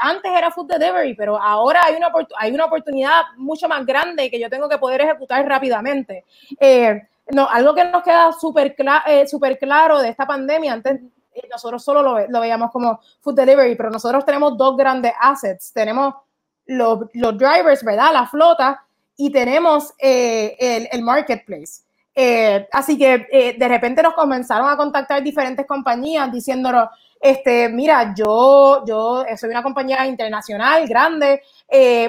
[0.00, 4.38] antes era food delivery, pero ahora hay una, hay una oportunidad mucho más grande que
[4.38, 6.24] yo tengo que poder ejecutar rápidamente
[7.30, 8.74] no, algo que nos queda súper
[9.06, 11.00] eh, super claro de esta pandemia, antes
[11.34, 15.72] eh, nosotros solo lo, veíamos como food delivery, pero nosotros tenemos dos grandes assets.
[15.72, 16.14] Tenemos
[16.72, 18.12] los, drivers, ¿verdad?
[18.12, 18.85] La flota
[19.16, 21.82] y tenemos eh, el, el, marketplace.
[22.72, 26.88] así que de repente nos comenzaron a contactar diferentes compañías diciéndonos,
[27.20, 31.42] este, mira, yo, yo soy una compañía internacional grande,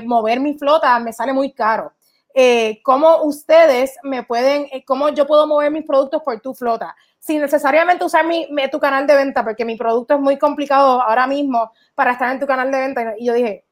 [0.06, 1.93] mover mi flota me sale muy caro
[2.36, 6.95] eh, cómo ustedes me pueden, eh, cómo yo puedo mover mis productos por tu flota,
[7.19, 11.28] sin necesariamente usar mi, tu canal de venta, porque mi producto es muy complicado ahora
[11.28, 13.13] mismo para estar en tu canal de venta.
[13.19, 13.65] Y yo dije,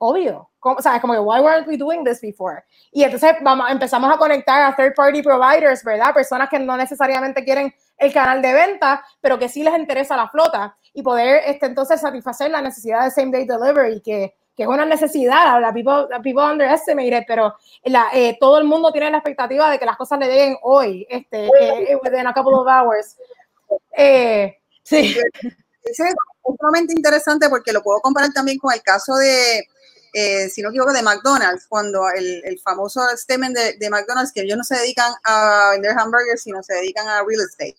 [0.00, 1.00] obvio, ¿cómo, ¿sabes?
[1.00, 2.64] Como que, why weren't we doing this before?
[2.90, 6.14] Y entonces vamos, empezamos a conectar a third party providers, ¿verdad?
[6.14, 10.28] Personas que no necesariamente quieren el canal de venta, pero que sí les interesa la
[10.28, 14.68] flota y poder este, entonces satisfacer la necesidad de same day delivery, que que es
[14.68, 19.70] una necesidad, la people, people underestimate pero la, eh, todo el mundo tiene la expectativa
[19.70, 23.16] de que las cosas le lleguen hoy, este, eh, within a couple of hours.
[23.96, 25.16] Eh, sí.
[25.82, 25.96] Es
[26.44, 29.62] sumamente interesante porque lo puedo comparar también con el caso de,
[30.12, 34.58] si no equivoco, de McDonald's, cuando el, el famoso statement de, de, McDonald's, que ellos
[34.58, 37.76] no se dedican a vender hamburgers, sino se dedican a real estate.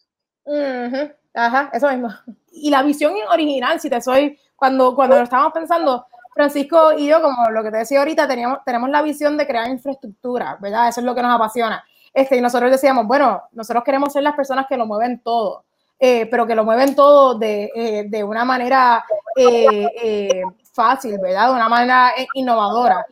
[1.33, 2.09] Ajá, eso mismo.
[2.51, 7.21] Y la visión original, si te soy, cuando, cuando lo estábamos pensando, Francisco y yo,
[7.21, 10.89] como lo que te decía ahorita, teníamos, tenemos la visión de crear infraestructura, ¿verdad?
[10.89, 11.83] Eso es lo que nos apasiona.
[12.13, 15.65] Este, y nosotros decíamos, bueno, nosotros queremos ser las personas que lo mueven todo,
[15.99, 21.47] eh, pero que lo mueven todo de, eh, una manera eh, fácil, ¿verdad?
[21.47, 23.05] De una manera innovadora.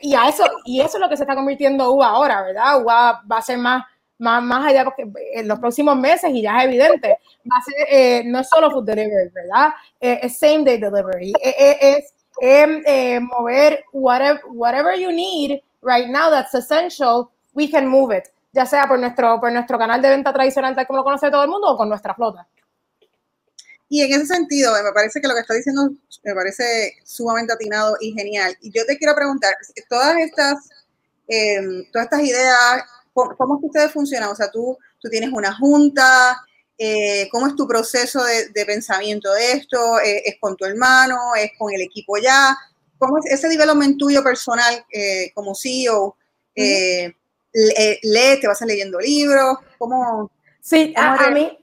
[0.00, 2.82] y, a eso, y eso es lo que se está convirtiendo UBA ahora, ¿verdad?
[2.82, 3.84] UBA va a ser más
[4.18, 8.26] más, más allá, porque en los próximos meses, y ya es evidente, va a ser,
[8.26, 9.74] no es solo food delivery, ¿verdad?
[10.00, 17.30] es same day delivery, es eh, mover whatever, whatever you need right now that's essential,
[17.54, 20.86] we can move it, ya sea por nuestro, por nuestro canal de venta tradicional, tal
[20.86, 22.46] como lo conoce todo el mundo, o con nuestra flota.
[23.88, 25.90] Y en ese sentido, me parece que lo que está diciendo
[26.24, 28.56] me parece sumamente atinado y genial.
[28.60, 29.54] Y yo te quiero preguntar,
[29.88, 30.68] todas estas,
[31.28, 32.82] em, todas estas ideas,
[33.12, 34.30] ¿cómo, ¿cómo, es que ustedes funcionan?
[34.30, 36.36] O sea, tú, tú tienes una junta,
[36.78, 39.98] eh, ¿Cómo es tu proceso de, pensamiento de esto?
[40.00, 41.34] Eh, ¿Es con tu hermano?
[41.34, 42.56] ¿Es con el equipo ya?
[42.98, 46.16] ¿Cómo es ese development tuyo personal eh, como CEO?
[46.54, 47.14] ¿De
[48.02, 50.30] lees, te vas leyendo libros, ¿cómo?
[50.60, 51.58] Sí, a, mí,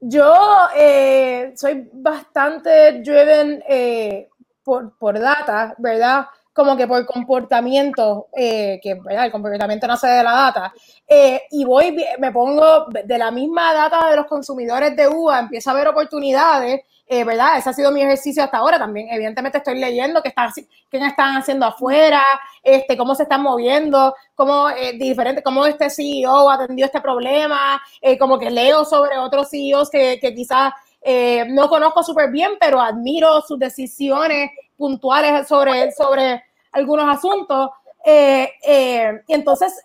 [0.00, 0.34] yo
[1.54, 3.62] soy bastante driven
[4.62, 6.26] por, por data, ¿verdad?
[6.60, 9.24] Como que por comportamiento, eh, que ¿verdad?
[9.24, 10.74] el comportamiento no se de la data,
[11.08, 15.70] eh, y voy, me pongo de la misma data de los consumidores de uva, empiezo
[15.70, 17.56] a ver oportunidades, eh, ¿verdad?
[17.56, 19.08] Ese ha sido mi ejercicio hasta ahora también.
[19.10, 20.50] Evidentemente estoy leyendo qué están,
[20.90, 22.22] qué están haciendo afuera,
[22.62, 27.82] este, cómo se están moviendo, cómo, diferente, cómo este CEO atendió este problema,
[28.18, 30.72] como que leo sobre otros CEOs que, que quizás
[31.48, 34.50] no conozco súper bien, pero admiro sus decisiones
[34.80, 36.42] puntuales sobre, sobre
[36.72, 37.70] algunos asuntos.
[38.04, 39.84] Eh, eh, y entonces,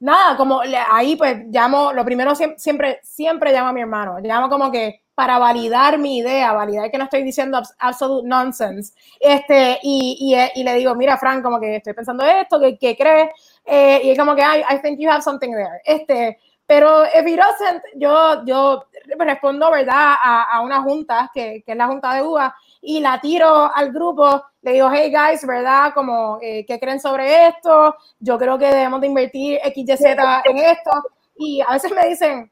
[0.00, 0.60] nada, como
[0.90, 5.38] ahí pues llamo, lo primero siempre, siempre llamo a mi hermano, llamo como que para
[5.38, 8.92] validar mi idea, validar que no estoy diciendo absolute nonsense.
[9.18, 13.30] Este, y, y, le digo, mira, Frank, como que estoy pensando esto, ¿qué, qué crees?
[13.64, 15.80] Eh, y es como que, I, I think you have something there.
[15.86, 18.84] Este, pero if it doesn't, yo, yo
[19.18, 22.54] respondo, ¿verdad?, a, a una junta, que, que, es la junta de UBA,
[22.88, 25.92] y la tiro al grupo, le digo, hey guys, ¿verdad?
[25.92, 27.96] Como, eh, ¿qué creen sobre esto?
[28.20, 30.04] Yo creo que debemos de invertir XYZ
[30.44, 30.92] en esto.
[31.34, 32.48] Y a veces me dicen,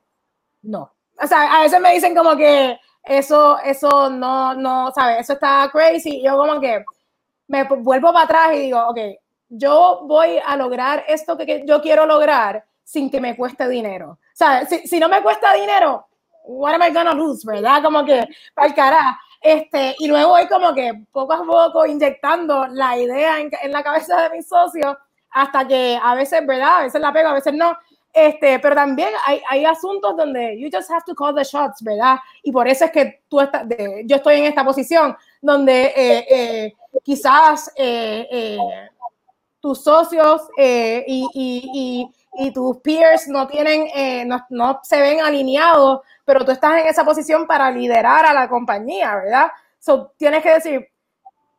[0.62, 0.92] no.
[1.22, 5.20] O sea, a veces me dicen como que eso, eso no, no, ¿sabes?
[5.20, 6.20] Eso está crazy.
[6.20, 6.84] Yo como que
[7.46, 8.98] me vuelvo para atrás y digo, ok,
[9.50, 14.18] yo voy a lograr esto que, yo quiero lograr sin que me cueste dinero.
[14.32, 16.08] Sea, si, si no me cuesta dinero,
[16.44, 17.84] what am I gonna lose, verdad?
[17.84, 19.16] Como que, para el carajo.
[19.44, 24.22] Este, y luego voy como que poco a poco inyectando la idea en, la cabeza
[24.22, 24.96] de mis socios
[25.32, 26.78] hasta que a veces, ¿verdad?
[26.78, 27.76] A veces la pego, a veces no.
[28.10, 32.16] Este, pero también hay, hay asuntos donde you just have to call the shots, ¿verdad?
[32.42, 33.66] Y por eso es que tú estás,
[34.06, 36.72] yo estoy en esta posición donde eh, eh,
[37.02, 38.56] quizás eh,
[39.60, 46.52] tus socios y, y, tus peers no tienen, no, no se ven alineados pero tú
[46.52, 49.48] estás en esa posición para liderar a la compañía, ¿verdad?
[49.78, 50.88] So, tienes que decir,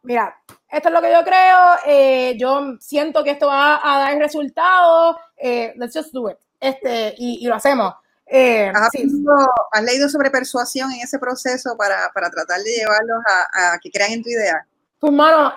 [0.01, 0.35] mira,
[0.69, 5.17] esto es lo que yo creo, eh, yo siento que esto va a dar resultados,
[5.37, 7.93] eh, let's just do it, este, y, lo hacemos.
[8.27, 13.19] Eh, ¿Has, leído sobre persuasión en ese proceso para, tratar de llevarlos
[13.53, 14.65] a, que crean en tu idea?
[15.05, 15.53] Pues, mano,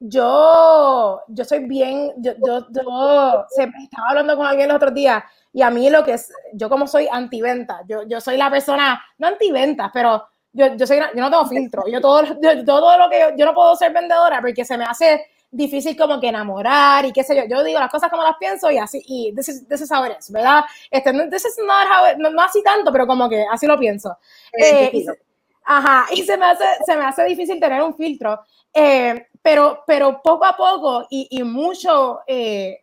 [0.00, 5.22] yo, yo soy bien, yo, yo, yo estaba hablando con alguien el otro día
[5.52, 9.04] y a mí lo que es, yo como soy antiventa, yo, yo soy la persona,
[9.18, 11.82] no antiventa, pero yo, yo, soy, yo no tengo filtro.
[11.88, 12.22] Yo todo,
[12.64, 16.28] todo lo que yo, no puedo ser vendedora porque se me hace difícil como que
[16.28, 17.42] enamorar y qué sé yo.
[17.44, 20.64] Yo digo las cosas como las pienso y así, y de ese saber eso, ¿verdad?
[20.90, 24.16] Este, no, no, no, así tanto, pero como que así lo pienso.
[24.54, 25.06] Eh, y,
[25.64, 28.40] ajá, y se me hace, se me hace difícil tener un filtro.
[28.74, 32.78] Eh, pero, pero poco a poco y, y mucho, eh,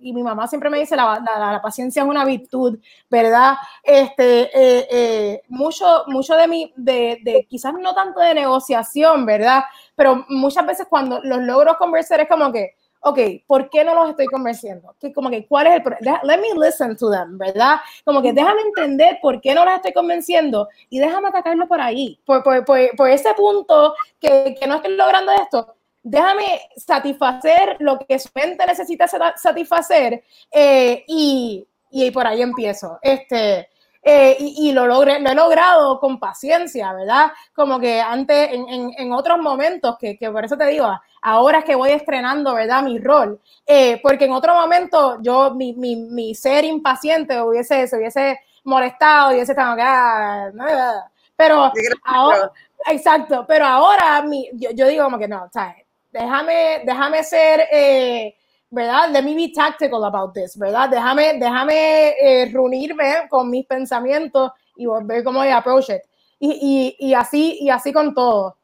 [0.00, 2.78] y mi mamá siempre me dice, la, la, paciencia es una virtud,
[3.10, 3.54] ¿verdad?
[3.82, 9.64] Este, eh, mucho, mucho de mi, de, de, quizás no tanto de negociación, ¿verdad?
[9.94, 14.10] Pero muchas veces cuando los logro conversar es como que, ok, ¿por qué no los
[14.10, 14.94] estoy convenciendo?
[14.98, 16.20] Que como que, ¿cuál es el problema?
[16.22, 17.76] Let me listen to them, ¿verdad?
[18.04, 22.20] Como que déjame entender por qué no los estoy convenciendo y déjame atacarlo por ahí,
[22.24, 27.98] por, por, por, por ese punto que, que no estoy logrando esto déjame satisfacer lo
[27.98, 32.98] que su mente necesita satisfacer eh, y, y, por ahí empiezo.
[33.02, 33.68] Este,
[34.02, 37.32] eh, y, lo, logré, lo he logrado con paciencia, ¿verdad?
[37.54, 40.88] Como que antes, en, en, otros momentos, que, que, por eso te digo,
[41.20, 42.82] ahora es que voy estrenando, ¿verdad?
[42.82, 47.96] Mi rol, eh, porque en otro momento yo, mi, mi, mi, ser impaciente hubiese, se
[47.96, 50.50] hubiese molestado y hubiese estado, ah,
[51.36, 51.70] pero
[52.04, 52.52] ahora,
[52.88, 55.84] exacto, pero ahora mi, yo, yo, digo como que no, ¿sabes?
[56.12, 58.36] déjame, déjame ser, eh,
[58.70, 59.10] ¿verdad?
[59.10, 60.88] Let me be tactical about this, ¿verdad?
[60.88, 66.02] Déjame, déjame eh, reunirme con mis pensamientos y ver cómo I approach it.
[66.38, 68.56] Y, y, y, así, y así con todo.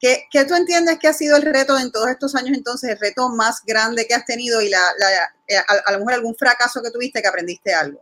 [0.00, 2.98] ¿Qué, ¿Qué, tú entiendes que ha sido el reto en todos estos años entonces, el
[2.98, 5.08] reto más grande que has tenido y la, la
[5.46, 8.00] eh, a, a lo mejor algún fracaso que tuviste que aprendiste algo?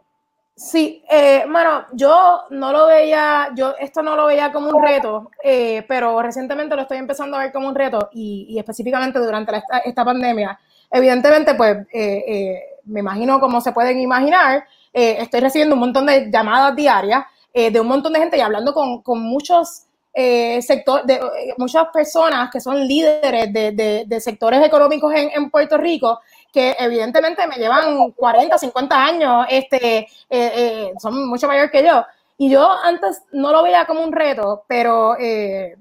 [0.59, 5.31] Sí, eh, bueno, yo no lo veía, yo esto no lo veía como un reto,
[5.41, 10.05] eh, pero recientemente lo estoy empezando a ver como un reto y, específicamente durante esta,
[10.05, 10.59] pandemia.
[10.91, 16.29] Evidentemente, pues eh, eh, me imagino como se pueden imaginar, estoy recibiendo un montón de
[16.31, 17.25] llamadas diarias
[17.55, 21.21] de un montón de gente y hablando con, con muchos sectores, de
[21.57, 26.19] muchas personas que son líderes de, de, sectores económicos en, en Puerto Rico
[26.53, 32.05] que evidentemente me llevan 40, 50 años, este, eh, eh, son mucho mayor que yo.
[32.39, 35.77] Y yo antes no lo veía como un reto, pero eh,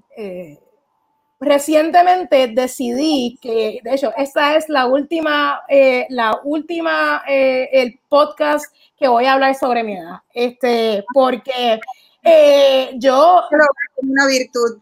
[1.40, 8.66] recientemente decidí que, de hecho, esta es la última, eh, la última, eh, el podcast
[8.98, 10.18] que voy a hablar sobre mi edad.
[10.34, 11.80] Este, porque
[12.24, 13.44] eh, yo...
[13.98, 14.80] Una virtud.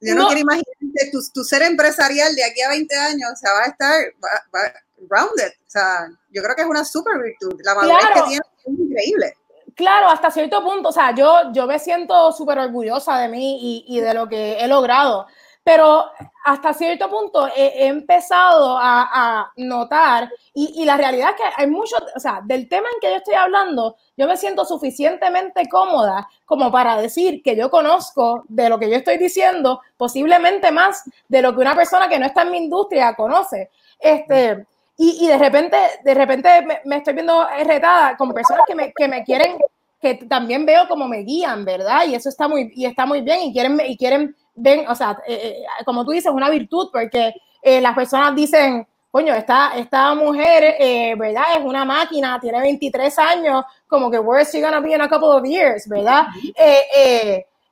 [0.00, 3.52] Yo no, quiero imaginar que tu, ser empresarial de aquí a 20 años, o sea,
[3.52, 4.74] va a estar
[5.08, 5.52] grounded.
[5.66, 7.58] O sea, yo creo que es una super virtud.
[7.64, 9.34] La madurez que tiene es increíble.
[9.74, 13.96] Claro, hasta cierto punto, o sea, yo, yo me siento súper orgullosa de mí y,
[13.96, 15.26] y, de lo que he logrado,
[15.64, 16.04] pero
[16.44, 22.20] hasta cierto punto he, empezado a, notar, y, la realidad es que hay mucho, o
[22.20, 27.00] sea, del tema en que yo estoy hablando, yo me siento suficientemente cómoda como para
[27.00, 31.62] decir que yo conozco de lo que yo estoy diciendo, posiblemente más de lo que
[31.62, 33.70] una persona que no está en mi industria conoce.
[33.98, 34.66] Este,
[34.98, 36.48] y, de repente, de repente
[36.84, 39.56] me, estoy viendo retada con personas que me, que me quieren,
[39.98, 42.02] que también veo como me guían, ¿verdad?
[42.06, 45.18] Y eso está muy, y está muy bien, y quieren, y quieren ven, o sea,
[45.26, 50.14] eh, eh, como tú dices, una virtud, porque eh, las personas dicen, coño, esta, esta
[50.14, 50.76] mujer,
[51.16, 51.44] ¿verdad?
[51.56, 55.08] Es una máquina, tiene 23 años, como que where is she gonna be in a
[55.08, 56.26] couple of years, ¿verdad?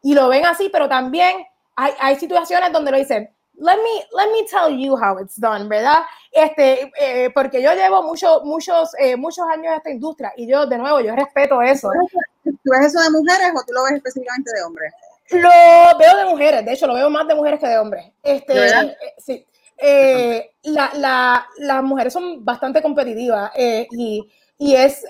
[0.05, 4.31] y lo ven así, pero también hay, hay situaciones donde lo dicen, let me, let
[4.31, 6.03] me tell you how it's done, ¿verdad?
[6.31, 6.93] Este,
[7.35, 11.15] porque yo llevo muchos, muchos, muchos años en esta industria y yo, de nuevo, yo
[11.17, 11.89] respeto eso.
[12.45, 14.93] ¿Tú ves eso de mujeres o tú lo ves específicamente de hombres?
[15.33, 18.07] Lo veo de mujeres, de hecho, lo veo más de mujeres que de hombres.
[18.23, 19.47] Este, eh, sí.
[19.79, 24.29] Eh, las mujeres son bastante competitivas eh, y,
[24.59, 25.05] es,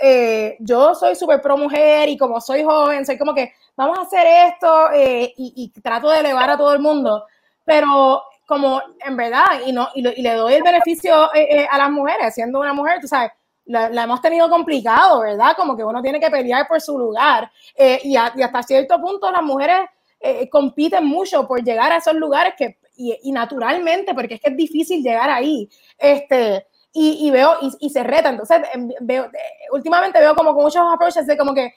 [0.60, 4.26] yo soy súper pro mujer y como soy joven, soy como que vamos a hacer
[4.54, 4.88] esto
[5.36, 7.26] y, trato de elevar a todo el mundo,
[7.64, 12.60] pero como en verdad, y, no, y, le doy el beneficio a las mujeres, siendo
[12.60, 13.32] una mujer, tú sabes,
[13.66, 15.54] la, hemos tenido complicado, ¿verdad?
[15.54, 19.42] Como que uno tiene que pelear por su lugar y, y hasta cierto punto las
[19.42, 19.80] mujeres
[20.22, 24.56] eh, compiten mucho por llegar a esos lugares que, y, naturalmente, porque es que es
[24.56, 25.68] difícil llegar ahí.
[25.98, 28.28] Este, y, veo, y, se reta.
[28.28, 29.30] Entonces, em, veo, eh,
[29.72, 31.74] últimamente veo como con muchos approaches de como que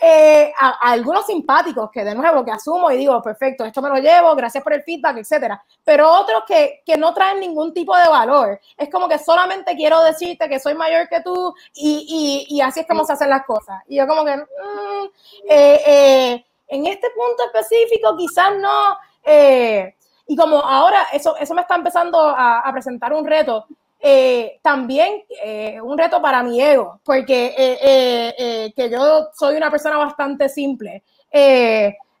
[0.00, 3.96] eh, a, algunos simpáticos que de nuevo que asumo y digo, perfecto, esto me lo
[3.96, 5.62] llevo, gracias por el feedback, etcétera.
[5.82, 8.60] Pero otros que, que, no traen ningún tipo de valor.
[8.76, 12.80] Es como que solamente quiero decirte que soy mayor que tú y, y, y así
[12.80, 13.82] es como se hacen las cosas.
[13.88, 15.08] Y yo como que, mm,
[15.48, 18.96] eh, en este punto específico quizás no.
[19.24, 19.94] Eh,
[20.26, 23.66] y como ahora eso, eso me está empezando a, presentar un reto,
[23.98, 30.48] eh, también eh, un reto para mi ego, porque que yo soy una persona bastante
[30.50, 31.02] simple.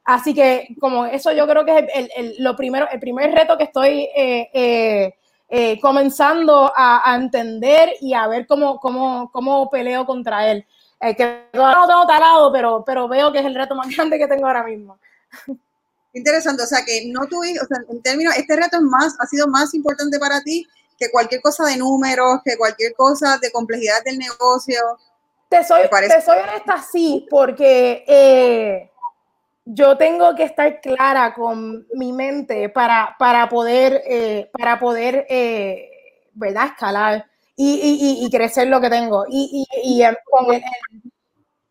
[0.04, 3.64] así que como eso yo creo que es el, lo primero, el primer reto que
[3.64, 4.08] estoy
[5.82, 10.66] comenzando a, a, entender y a ver cómo, cómo, cómo peleo contra él.
[11.00, 14.26] Eh, que no tengo talado, pero, pero veo que es el reto más grande que
[14.26, 14.98] tengo ahora mismo.
[16.12, 19.26] Interesante, o sea que no tuviste, o sea, en términos, este reto es más, ha
[19.26, 20.66] sido más importante para ti
[20.98, 24.80] que cualquier cosa de números, que cualquier cosa de complejidad del negocio.
[25.48, 28.90] Te soy, te soy honesta, sí, porque eh,
[29.64, 35.24] yo tengo que estar clara con mi mente para, para poder, eh, para poder
[36.34, 36.66] ¿verdad?
[36.66, 37.27] escalar
[37.58, 39.24] y, crecer lo que tengo.
[39.28, 39.66] Y,
[40.24, 40.54] con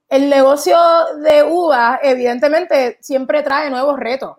[0.10, 0.78] el, negocio
[1.24, 4.36] de uva, evidentemente, siempre trae nuevos retos.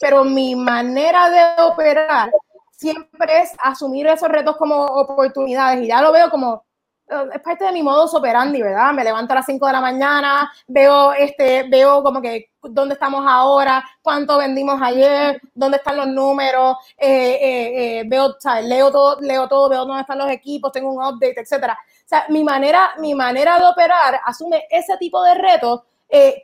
[0.00, 2.30] pero mi manera de operar
[2.70, 5.84] siempre es asumir esos retos como oportunidades.
[5.84, 6.64] Y ya lo veo como
[7.06, 8.92] es parte de mi modo operandi, ¿verdad?
[8.92, 13.24] Me levanto a las 5 de la mañana, veo, este, veo como que dónde estamos
[13.26, 19.48] ahora, cuánto vendimos ayer, dónde están los números, eh, eh, eh, veo, leo todo, leo
[19.48, 21.74] todo, veo dónde están los equipos, tengo un update, etcétera.
[21.74, 25.82] O sea, mi manera, mi manera de operar asume ese tipo de retos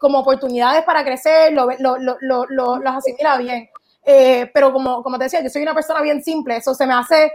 [0.00, 3.68] como oportunidades para crecer, lo, lo, lo, los asimila bien.
[4.52, 7.30] pero como, como te decía, yo soy una persona bien simple, eso se me hace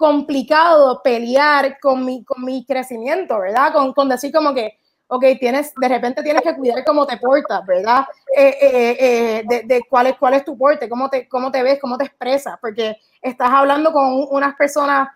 [0.00, 3.70] complicado pelear con mi, con mi crecimiento, ¿verdad?
[3.70, 4.78] Con, con decir como que,
[5.08, 8.06] ok, tienes, de repente tienes que cuidar cómo te portas, ¿verdad?
[8.34, 11.62] Eh, eh, eh, de, de, cuál, es, cuál es tu porte, cómo te, cómo te
[11.62, 15.06] ves, cómo te expresas, porque estás hablando con unas personas,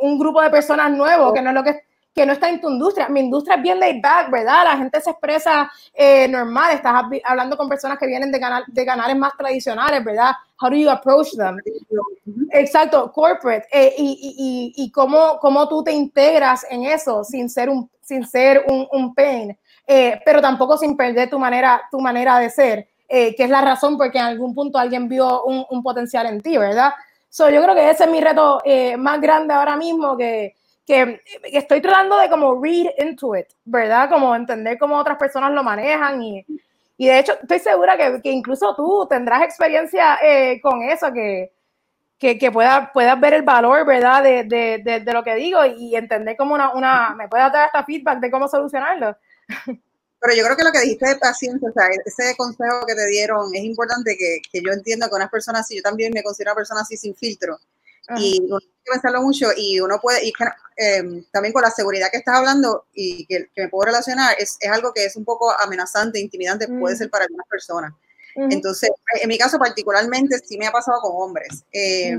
[0.00, 1.82] un grupo de personas nuevos, que no es lo que
[2.14, 3.08] que no está en tu industria.
[3.08, 4.64] Mi industria es bien laid back, ¿verdad?
[4.64, 6.74] La gente se expresa eh, normal.
[6.74, 10.32] Estás hablando con personas que vienen de, canal, de canales más tradicionales, ¿verdad?
[10.60, 11.58] How do you approach them?
[12.50, 13.66] Exacto, corporate.
[13.72, 18.26] Eh, y y, y cómo, cómo, tú te integras en eso sin ser un, sin
[18.26, 19.56] ser un, un pain,
[19.86, 23.96] eh, pero tampoco sin perder tu manera, tu manera de ser, que es la razón
[23.98, 26.92] porque en algún punto alguien vio un, un potencial en ti, ¿verdad?
[27.28, 28.60] So, yo creo que ese es mi reto
[28.98, 30.54] más grande ahora mismo, que,
[30.86, 34.08] que estoy tratando de como read into it, ¿verdad?
[34.08, 36.44] Como entender cómo otras personas lo manejan y,
[36.96, 41.52] y de hecho estoy segura que, que incluso tú tendrás experiencia eh, con eso, que,
[42.18, 44.22] que, que puedas pueda ver el valor, ¿verdad?
[44.22, 47.84] De, de, de, lo que digo y entender como una, una, me pueda dar hasta
[47.84, 49.16] feedback de cómo solucionarlo.
[50.20, 53.06] Pero yo creo que lo que dijiste de paciencia, o sea, ese consejo que te
[53.06, 56.50] dieron, es importante que, que yo entiendo que unas personas así, yo también me considero
[56.50, 57.58] una persona así sin filtro,
[58.18, 60.32] y uno tiene que pensarlo mucho y uno puede, y
[60.82, 64.56] eh, también con la seguridad que estás hablando y que, que me puedo relacionar, es,
[64.60, 66.98] es, algo que es un poco amenazante, intimidante, puede mm.
[66.98, 67.92] ser para algunas personas.
[68.34, 68.88] Entonces,
[69.20, 71.64] en mi caso particularmente, sí me ha pasado con hombres.
[71.72, 72.16] Eh.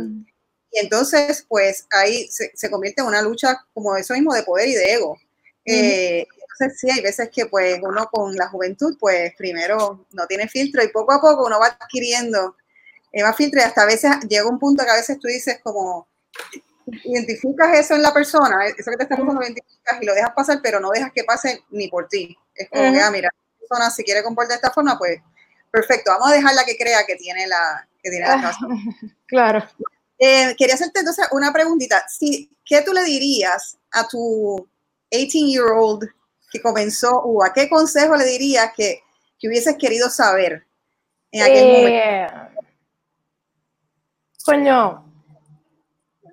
[0.73, 4.67] Y entonces, pues ahí se, se, convierte en una lucha como eso mismo de poder
[4.67, 5.17] y de ego.
[5.65, 10.47] Eh, entonces, sí, hay veces que pues uno con la juventud, pues primero no tiene
[10.47, 12.55] filtro y poco a poco uno va adquiriendo
[13.11, 15.59] eh, más filtro y hasta a veces llega un punto que a veces tú dices
[15.63, 16.07] como,
[17.03, 20.31] identificas eso en la persona, eso que te está pasando lo identificas y lo dejas
[20.35, 22.37] pasar, pero no dejas que pase ni por ti.
[22.55, 25.19] Es como que, ah, mira, la persona si quiere comportar de esta forma, pues
[25.71, 28.59] perfecto, vamos a dejarla que crea que tiene la, que tiene la casa.
[29.27, 29.63] Claro.
[30.19, 32.05] Eh, quería hacerte entonces una preguntita.
[32.09, 34.67] Si, ¿Qué tú le dirías a tu
[35.09, 36.07] 18-year-old
[36.51, 37.53] que comenzó UA?
[37.53, 39.01] ¿Qué consejo le dirías que,
[39.39, 40.67] que hubieses querido saber
[41.31, 42.61] en aquel eh, momento?
[44.43, 45.10] Coño,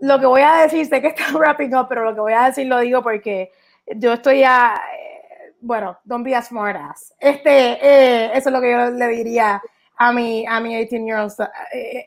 [0.00, 2.46] lo que voy a decir, sé que está wrapping up, pero lo que voy a
[2.46, 3.52] decir lo digo porque
[3.96, 7.14] yo estoy a, eh, bueno, don't be a smart ass.
[7.18, 9.60] Este, eh, eso es lo que yo le diría
[9.96, 11.32] a mi, a mi 18 year old,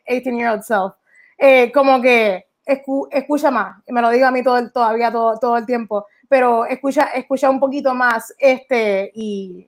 [0.08, 0.94] 18 year old self.
[1.38, 5.66] Eh, como que escucha más, me lo digo a mí todo, todavía todo, todo el
[5.66, 9.68] tiempo, pero escucha, escucha un poquito más este, y,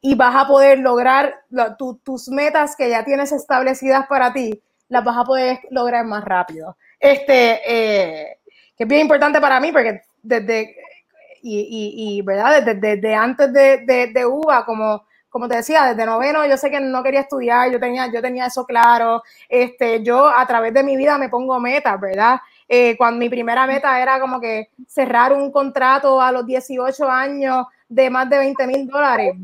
[0.00, 1.44] y vas a poder lograr
[2.02, 4.60] tus metas que ya tienes establecidas para ti
[4.92, 6.76] las vas a poder lograr más rápido.
[7.02, 8.38] Este, eh,
[8.76, 10.76] que es bien importante para mí porque desde,
[11.42, 12.62] y, y, ¿verdad?
[12.62, 16.70] Desde, desde antes de, de, de, UBA, como, como te decía, desde noveno yo sé
[16.70, 19.24] que no quería estudiar, yo tenía, yo tenía eso claro.
[19.48, 22.38] Este, yo a través de mi vida me pongo metas, ¿verdad?
[22.68, 27.66] Eh, cuando mi primera meta era como que cerrar un contrato a los 18 años
[27.88, 29.34] de más de 20 mil dólares,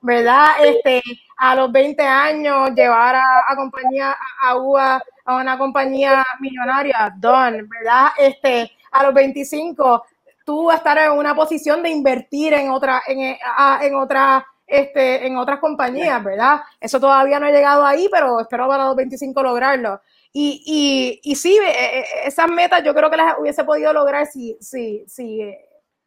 [0.00, 0.46] ¿verdad?
[0.62, 1.02] Este,
[1.36, 8.08] a los 20 años llevar a, compañía, a, a una compañía millonaria, done, ¿verdad?
[8.18, 10.04] Este, a los 25,
[10.44, 13.36] tú estar en una posición de invertir en otra, en,
[13.82, 16.60] en otra, este, en otras compañías, ¿verdad?
[16.80, 20.00] Eso todavía no he llegado ahí, pero espero para los 25 lograrlo.
[20.32, 20.62] Y,
[21.22, 24.56] y, y sí, e, e, esas metas yo creo que las hubiese podido lograr si,
[24.60, 25.54] si, si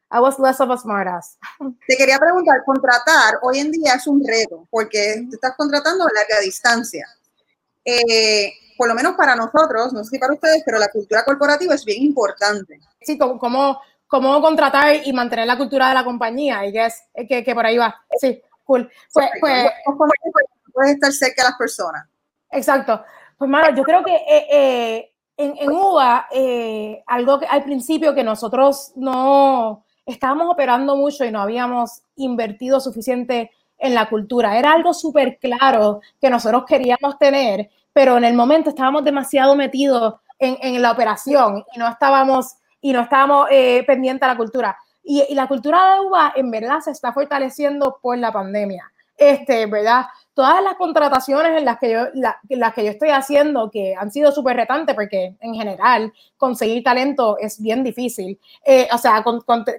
[0.10, 1.38] I was less of a smartass.
[1.88, 6.14] Te quería preguntar, contratar hoy en día es un reto porque te estás contratando a
[6.14, 7.06] larga distancia.
[7.84, 11.74] Eh, por lo menos para nosotros, no sé si para ustedes, pero la cultura corporativa
[11.74, 12.80] es bien importante.
[13.02, 17.44] Sí, como, como, contratar y mantener la cultura de la compañía, y que, es, que,
[17.44, 17.96] que por ahí va.
[18.20, 18.90] Sí, cool.
[19.12, 19.70] Pues, pues,
[20.74, 22.08] puedes estar cerca de las personas.
[22.52, 23.04] Exacto.
[23.38, 28.14] Pues, Mara, yo creo que eh, eh, en, en, UBA, eh, algo que al principio
[28.14, 34.58] que nosotros no estábamos operando mucho y no habíamos invertido suficiente en la cultura.
[34.58, 40.16] Era algo súper claro que nosotros queríamos tener, pero en el momento estábamos demasiado metidos
[40.40, 43.48] en, en la operación y no estábamos, y no estábamos
[43.86, 44.78] pendientes a la cultura.
[45.04, 48.92] Y, y, la cultura de UBA en verdad se está fortaleciendo por la pandemia.
[49.18, 50.06] Este, ¿verdad?
[50.38, 54.32] todas las contrataciones en las que yo, las que yo estoy haciendo, que han sido
[54.32, 58.40] súper retantes, porque en general conseguir talento es bien difícil.
[58.64, 59.24] Eh, o sea,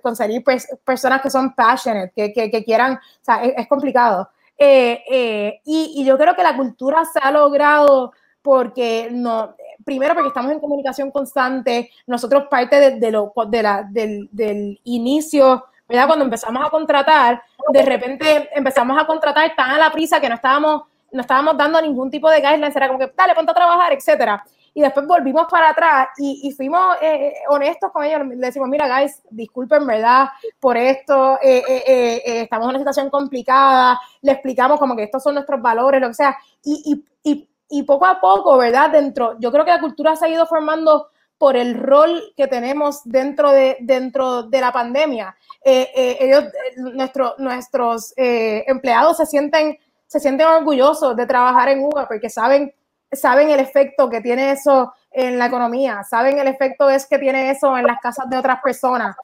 [0.03, 0.43] conseguir
[0.85, 4.31] personas que son passionate, que, que, quieran, o sea, es, complicado.
[4.59, 8.11] Eh, eh, y, yo creo que la cultura se ha logrado
[8.43, 14.29] porque no, primero porque estamos en comunicación constante, nosotros parte de, lo, de la, del,
[14.33, 20.21] del inicio cuando empezamos a contratar, de repente empezamos a contratar tan a la prisa
[20.21, 23.51] que no estábamos, no estábamos dando ningún tipo de guidelines, era como que, dale, ponte
[23.51, 24.45] a trabajar, etcétera.
[24.75, 28.21] Y después volvimos para atrás y, fuimos eh, honestos con ellos.
[28.29, 30.29] Le decimos, mira, guys, disculpen, ¿verdad?
[30.61, 33.99] Por esto, eh, eh, estamos en una situación complicada.
[34.23, 36.37] Le explicamos como que estos son nuestros valores, lo que sea.
[36.63, 38.91] Y, y, y poco a poco, ¿verdad?
[38.91, 41.09] Dentro, yo creo que la cultura se ha ido formando
[41.39, 45.35] por el rol que tenemos dentro de, dentro de la pandemia.
[45.65, 46.45] Eh, eh, ellos,
[46.77, 52.75] nuestro, nuestros eh, empleados se sienten, se sienten orgullosos de trabajar en UBA porque saben,
[53.13, 57.51] saben el efecto que tiene eso en la economía, saben el efecto es que tiene
[57.51, 59.17] eso en las casas de otras personas.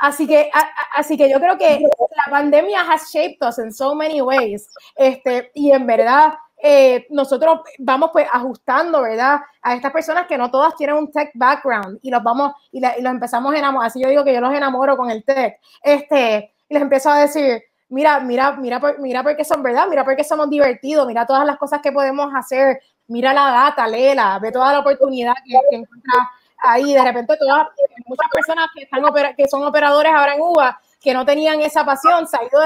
[0.00, 0.48] Así que,
[0.94, 4.68] así que yo creo que la pandemia has shaped us in so many ways.
[4.94, 9.40] Este, y en verdad, eh, nosotros vamos pues ajustando, ¿verdad?
[9.62, 13.12] A estas personas que no todas tienen un tech background y los vamos y, los
[13.12, 13.88] empezamos a enamorar.
[13.88, 15.58] Así yo digo que yo los enamoro con el tech.
[15.82, 20.24] Este, y les empiezo a decir, mira, mira, mira, mira porque son verdad, mira porque
[20.24, 24.72] somos divertidos, mira todas las cosas que podemos hacer mira la data, léela, ve toda
[24.72, 26.92] la oportunidad que, que encuentra ahí.
[26.94, 27.68] De repente, todas,
[28.06, 29.02] muchas personas que, están
[29.36, 32.60] que son operadores ahora en UBA, que no tenían esa pasión, se ha ido,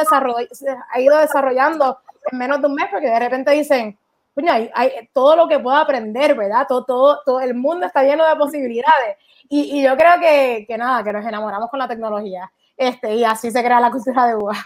[0.90, 1.98] ha ido desarrollando
[2.30, 3.98] en menos de un mes, porque de repente dicen,
[4.48, 6.66] hay, hay, todo lo que puedo aprender, ¿verdad?
[6.68, 9.16] Todo, todo, todo el mundo está lleno de posibilidades.
[9.48, 12.50] Y, y yo creo que, que, nada, que nos enamoramos con la tecnología.
[12.76, 14.56] Este, y así se crea la cultura de UBA.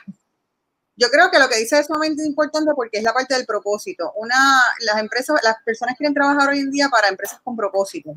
[0.98, 4.12] Yo creo que lo que dice es sumamente importante porque es la parte del propósito.
[4.16, 8.16] Una, las empresas, las personas quieren trabajar hoy en día para empresas con propósito.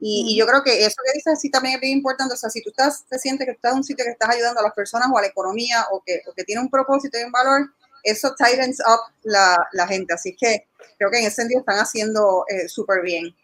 [0.00, 2.34] Y, y, yo creo que eso que dices sí también es bien importante.
[2.34, 4.60] O sea, si tú estás, te sientes que estás en un sitio que estás ayudando
[4.60, 7.22] a las personas o a la economía o que, o que tiene un propósito y
[7.22, 7.70] un valor,
[8.06, 10.14] eso tightens up la, la, gente.
[10.14, 10.66] Así que
[10.98, 13.34] creo que en ese sentido están haciendo eh, súper bien.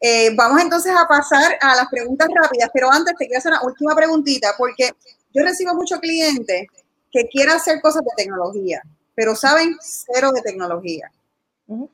[0.00, 3.62] Eh, vamos entonces a pasar a las preguntas rápidas, pero antes te quiero hacer una
[3.62, 4.90] última preguntita, porque
[5.34, 6.66] yo recibo muchos clientes
[7.10, 8.82] que quieren hacer cosas de tecnología,
[9.14, 11.10] pero saben cero de tecnología.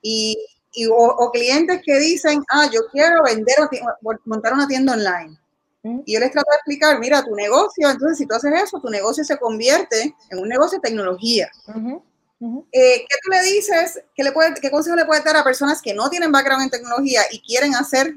[0.00, 0.38] Y,
[0.72, 5.36] y o, clientes que dicen, ah, yo quiero vender o montar una tienda online.
[6.04, 8.88] Y yo les trato de explicar, mira, tu negocio, entonces si tú haces eso, tu
[8.88, 11.48] negocio se convierte en un negocio de tecnología.
[12.41, 14.03] Eh, ¿Qué tú le dices?
[14.14, 16.70] ¿Qué, le puede, ¿Qué consejo le puedes dar a personas que no tienen background en
[16.70, 18.16] tecnología y quieren hacer?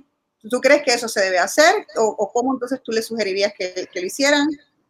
[0.49, 1.73] ¿Tú crees que eso se debe hacer?
[1.97, 4.47] ¿O, cómo entonces tú le sugerirías que, que lo hicieran?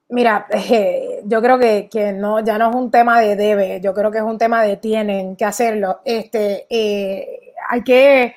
[0.10, 3.94] Mira, eh, yo creo que, que, no, ya no es un tema de debe, yo
[3.94, 6.02] creo que es un tema de tienen que hacerlo.
[6.04, 8.36] Este, eh, hay que,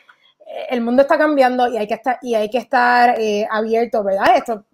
[0.69, 3.17] el mundo está cambiando y hay que estar, y hay que estar
[3.51, 4.37] abierto, ¿verdad?
[4.37, 4.67] Esto,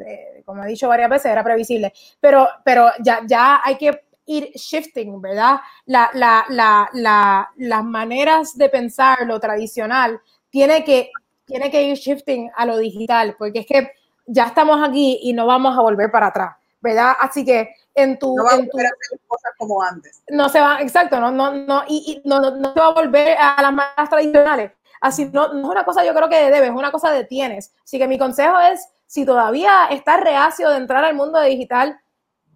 [0.45, 5.21] como he dicho varias veces, era previsible, pero, pero ya, ya hay que ir shifting,
[5.21, 5.61] ¿verdad?
[5.87, 10.21] La, la, la, las maneras de pensar lo tradicional
[10.51, 11.11] tiene que,
[11.45, 13.91] tiene que ir shifting a lo digital, porque es que
[14.27, 17.15] ya estamos aquí y no vamos a volver para atrás, ¿verdad?
[17.19, 18.37] Así que en tu...
[18.37, 20.23] No vamos en tu, a hacer cosas como antes.
[20.29, 23.37] No se va, exacto, no, no, no, y, y no, no, se va a volver
[23.39, 24.73] a las maneras tradicionales.
[25.01, 27.73] Así no, no es una cosa yo creo que debes, es una cosa de tienes.
[27.83, 31.99] Así que mi consejo es, si todavía estás reacio de entrar al mundo digital,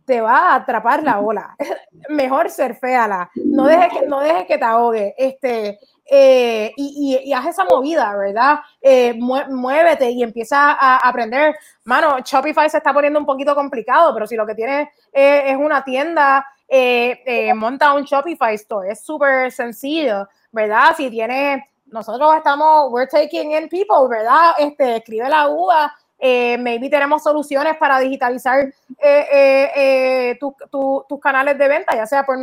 [0.05, 1.57] te va a atrapar la ola.
[2.09, 3.31] Mejor surféala.
[3.35, 5.15] No dejes que, no dejes que te ahogue.
[5.17, 8.59] Este, eh, y, y, haz esa movida, ¿verdad?
[8.81, 11.55] Eh, muévete y empieza a aprender.
[11.85, 15.85] Mano, Shopify se está poniendo un poquito complicado, pero si lo que tienes es una
[15.85, 18.91] tienda, eh, monta un Shopify Store.
[18.91, 20.95] Es súper sencillo, ¿verdad?
[20.97, 24.55] Si tienes, nosotros estamos, we're taking in people, ¿verdad?
[24.59, 25.95] Este, escribe la UA
[26.25, 32.39] eh, maybe tenemos soluciones para digitalizar eh, eh, tus canales de venta, ya sea por,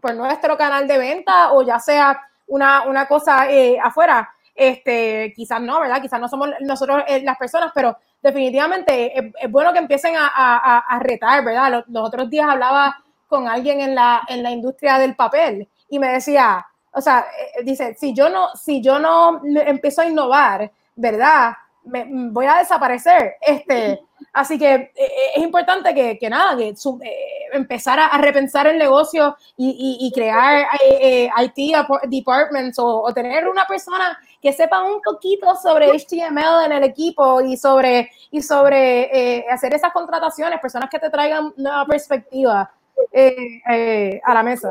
[0.00, 3.46] por, nuestro canal de venta o ya sea una, una cosa
[3.82, 4.30] afuera.
[4.54, 6.00] Este, quizás no, ¿verdad?
[6.00, 11.70] Quizás no somos nosotros las personas, pero definitivamente es, bueno que empiecen a, retar, ¿verdad?
[11.70, 15.98] Los, los, otros días hablaba con alguien en la, en la industria del papel y
[15.98, 17.26] me decía, o sea,
[17.62, 21.52] dice, si yo no, si yo no empiezo a innovar, ¿verdad?
[21.88, 23.36] Me, voy a desaparecer.
[23.40, 24.00] Este,
[24.32, 27.16] así que eh, eh, es importante que, que nada, que eh,
[27.52, 31.74] empezar a, repensar el negocio y, y, crear IT
[32.08, 37.56] departments o, tener una persona que sepa un poquito sobre HTML en el equipo y
[37.56, 42.70] sobre, y sobre hacer esas contrataciones, personas que te traigan nueva perspectiva
[43.14, 44.70] a la mesa.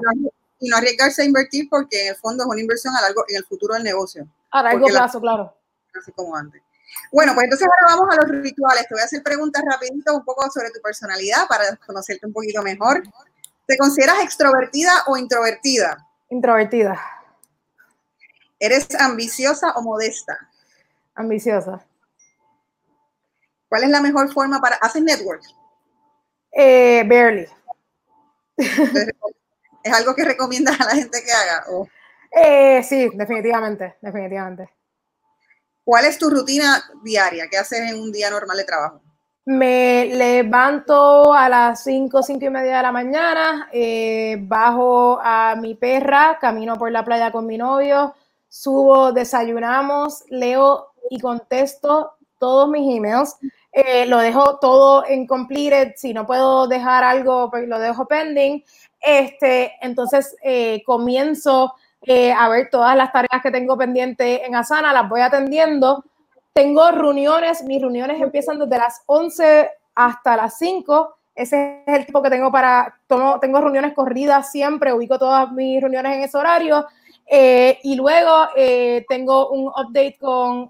[0.59, 3.38] Y no arriesgarse a invertir porque en el fondo es una inversión a largo, en
[3.38, 4.28] el futuro del negocio.
[4.51, 5.53] A largo plazo, claro.
[5.99, 6.61] Así como antes.
[7.12, 8.88] Bueno, pues entonces ahora vamos a los rituales.
[8.88, 12.62] Te voy a hacer preguntas rapidito un poco sobre tu personalidad para conocerte un poquito
[12.62, 13.03] mejor.
[13.66, 15.97] ¿Te consideras extrovertida o introvertida?
[16.30, 16.99] Introvertida.
[18.60, 20.49] ¿Eres ambiciosa o modesta?
[21.16, 21.86] Ambiciosa.
[23.70, 24.78] ¿Cuál es la mejor forma para...
[24.78, 25.43] ¿Haces network?
[26.51, 27.47] Eh, barely.
[28.58, 31.66] ¿Es algo que recomiendas a la gente que haga?
[32.32, 34.76] Eh, sí, definitivamente, definitivamente.
[35.88, 37.47] ¿Cuál es tu rutina diaria?
[37.49, 38.99] ¿Qué haces en un día normal de trabajo?
[39.45, 45.75] Me levanto a las 5, 5 y media de la mañana, eh, bajo a mi
[45.75, 48.13] perra, camino por la playa con mi novio,
[48.49, 53.38] subo, desayunamos, leo y contesto todos mis emails.
[53.71, 58.61] Eh, lo dejo todo en completed, si no puedo dejar algo, pues lo dejo pending.
[58.99, 61.75] Este, entonces eh, comienzo
[62.10, 66.05] eh, a ver todas las tareas que tengo pendientes en Asana, las voy atendiendo.
[66.53, 71.18] Tengo reuniones, mis reuniones empiezan desde las 11 hasta las 5.
[71.36, 75.82] Ese es el tiempo que tengo para, tomo, tengo reuniones corridas siempre, ubico todas mis
[75.82, 76.88] reuniones en ese horario.
[77.26, 80.70] Eh, y luego eh, tengo un update con,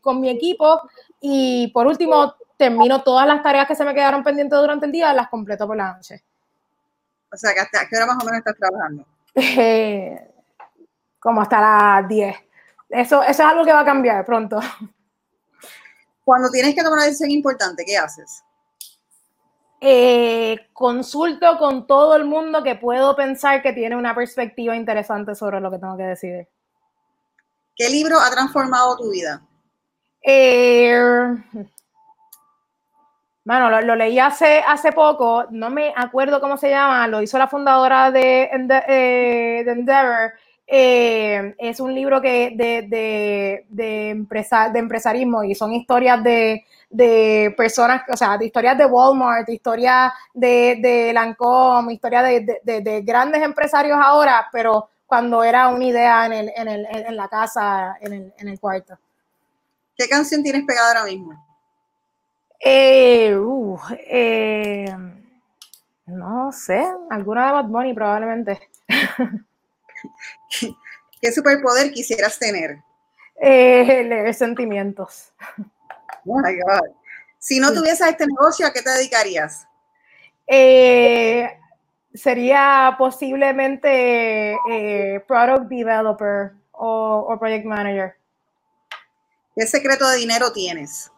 [0.00, 0.80] con mi equipo.
[1.20, 5.12] Y por último, termino todas las tareas que se me quedaron pendientes durante el día,
[5.12, 6.24] las completo por la noche.
[7.30, 9.04] O sea, ¿hasta qué hora más o menos estás trabajando?
[11.28, 12.36] como hasta las 10.
[12.88, 14.58] eso, eso es algo que va a cambiar pronto.
[16.24, 18.42] Cuando tienes que tomar una decisión importante, ¿qué haces?
[19.78, 25.60] Eh, consulto con todo el mundo que puedo pensar que tiene una perspectiva interesante sobre
[25.60, 26.48] lo que tengo que decidir.
[27.76, 29.42] ¿Qué libro ha transformado tu vida?
[30.22, 30.96] Eh,
[33.44, 37.48] bueno, lo, leí hace, hace poco, no me acuerdo cómo se llama, lo hizo la
[37.48, 38.44] fundadora de,
[38.88, 40.32] eh, Endeavor.
[40.70, 48.02] Es un libro que de, de, de, de empresarismo y son historias de, de personas,
[48.08, 52.24] o sea, de historias de Walmart, historias de, de Lancome, historias
[52.62, 57.28] de, grandes empresarios ahora, pero cuando era una idea en, el, en, el, en la
[57.28, 58.98] casa, en el, en el cuarto.
[59.96, 61.44] ¿Qué canción tienes pegada ahora mismo?
[62.60, 64.96] Eh, uh, eh,
[66.06, 68.60] no sé, alguna de Bad Bunny probablemente.
[71.20, 72.78] ¿Qué superpoder quisieras tener?
[73.40, 75.32] Eh, leer sentimientos.
[77.38, 79.66] Si no tuvieses este negocio, ¿a qué te dedicarías?
[80.46, 81.48] Eh,
[82.14, 88.16] sería posiblemente eh, product developer o, project manager.
[89.54, 91.10] ¿Qué secreto de dinero tienes?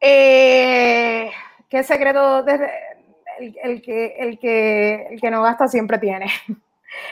[0.00, 1.30] Eh,
[1.68, 2.42] ¿Qué secreto?
[2.42, 2.70] Desde
[3.38, 6.30] el, que, el, que, el que no gasta siempre tiene.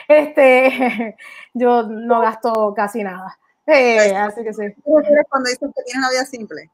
[0.07, 1.17] Este,
[1.53, 3.37] yo no gasto casi nada.
[3.67, 4.63] Sí, así que sí.
[4.83, 6.69] cuando dices que tienes una vida simple?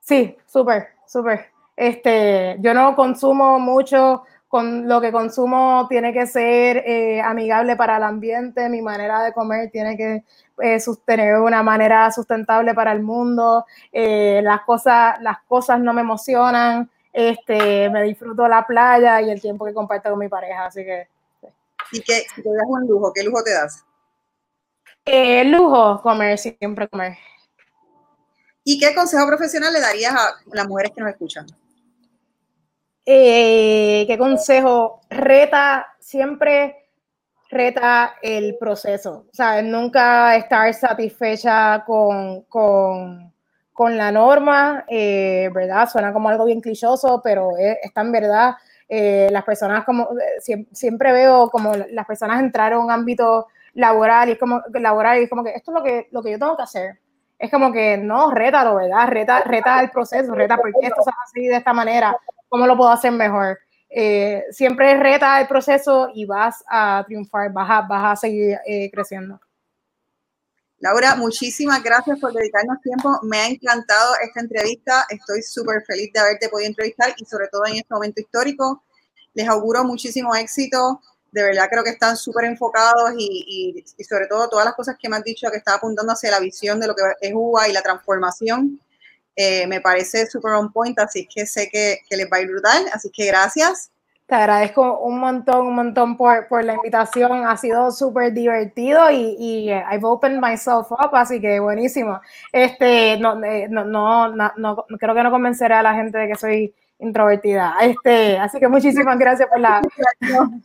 [0.00, 1.46] Sí, súper, súper.
[1.76, 7.96] Este, yo no consumo mucho, con lo que consumo tiene que ser eh, amigable para
[7.96, 10.24] el ambiente, mi manera de comer tiene que
[10.62, 16.02] eh, tener una manera sustentable para el mundo, eh, las, cosas, las cosas no me
[16.02, 20.84] emocionan, este, me disfruto la playa y el tiempo que comparto con mi pareja, así
[20.84, 21.08] que...
[21.92, 23.84] ¿Y qué, si te das un lujo, qué lujo te das?
[25.04, 27.16] Eh, lujo, comer, siempre comer.
[28.64, 31.46] ¿Y qué consejo profesional le darías a las mujeres que nos escuchan?
[33.04, 35.00] Eh, ¿Qué consejo?
[35.10, 36.88] Reta, siempre
[37.50, 39.26] reta el proceso.
[39.30, 43.32] O sea, nunca estar satisfecha con, con,
[43.72, 45.88] con la norma, eh, ¿verdad?
[45.88, 48.54] Suena como algo bien clichoso, pero está en verdad.
[48.88, 50.08] Eh, las personas como,
[50.72, 55.24] siempre veo como las personas entrar a un ámbito laboral y es como laboral y
[55.24, 57.00] es como que esto es lo que, lo que yo tengo que hacer.
[57.38, 59.08] Es como que no, rétalo, ¿verdad?
[59.08, 62.16] Reta, reta el proceso, reta por qué esto se así de esta manera,
[62.48, 63.58] cómo lo puedo hacer mejor.
[63.90, 68.90] Eh, siempre reta el proceso y vas a triunfar, vas a, vas a seguir eh,
[68.90, 69.40] creciendo.
[70.84, 73.18] Laura, muchísimas gracias por dedicarnos tiempo.
[73.22, 75.06] Me ha encantado esta entrevista.
[75.08, 78.84] Estoy súper feliz de haberte podido entrevistar y sobre todo en este momento histórico.
[79.32, 81.00] Les auguro muchísimo éxito
[81.32, 85.16] de verdad creo que están súper enfocados y, sobre todo todas las cosas que me
[85.16, 87.82] han dicho que está apuntando hacia la visión de lo que es UBA y la
[87.82, 88.78] transformación,
[89.34, 92.88] eh, me parece súper on point, así que sé que, les va a ir brutal,
[92.92, 93.90] así que gracias.
[94.26, 99.36] Te agradezco un montón, un montón por, por la invitación, ha sido súper divertido y,
[99.38, 102.22] y, I've opened myself up, así que buenísimo.
[102.50, 106.36] Este, no, eh, no, no, no, creo que no convenceré a la gente de que
[106.36, 107.76] soy introvertida.
[107.82, 109.82] Este, así que muchísimas gracias por la...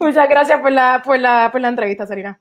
[0.00, 2.40] Muchas gracias por la, por la, por la entrevista, Sarina.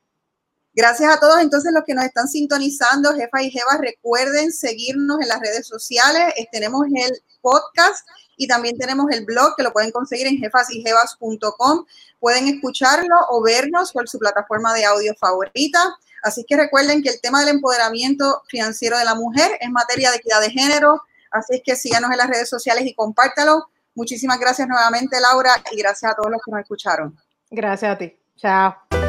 [0.73, 5.27] Gracias a todos entonces los que nos están sintonizando, jefa y jevas, recuerden seguirnos en
[5.27, 7.11] las redes sociales, tenemos el
[7.41, 8.07] podcast
[8.37, 11.85] y también tenemos el blog que lo pueden conseguir en jefasyjevas.com,
[12.19, 15.95] pueden escucharlo o vernos por su plataforma de audio favorita.
[16.23, 20.17] Así que recuerden que el tema del empoderamiento financiero de la mujer es materia de
[20.17, 21.01] equidad de género,
[21.31, 23.67] así que síganos en las redes sociales y compártalo.
[23.95, 27.17] Muchísimas gracias nuevamente, Laura, y gracias a todos los que nos escucharon.
[27.49, 28.17] Gracias a ti.
[28.37, 29.00] Chao.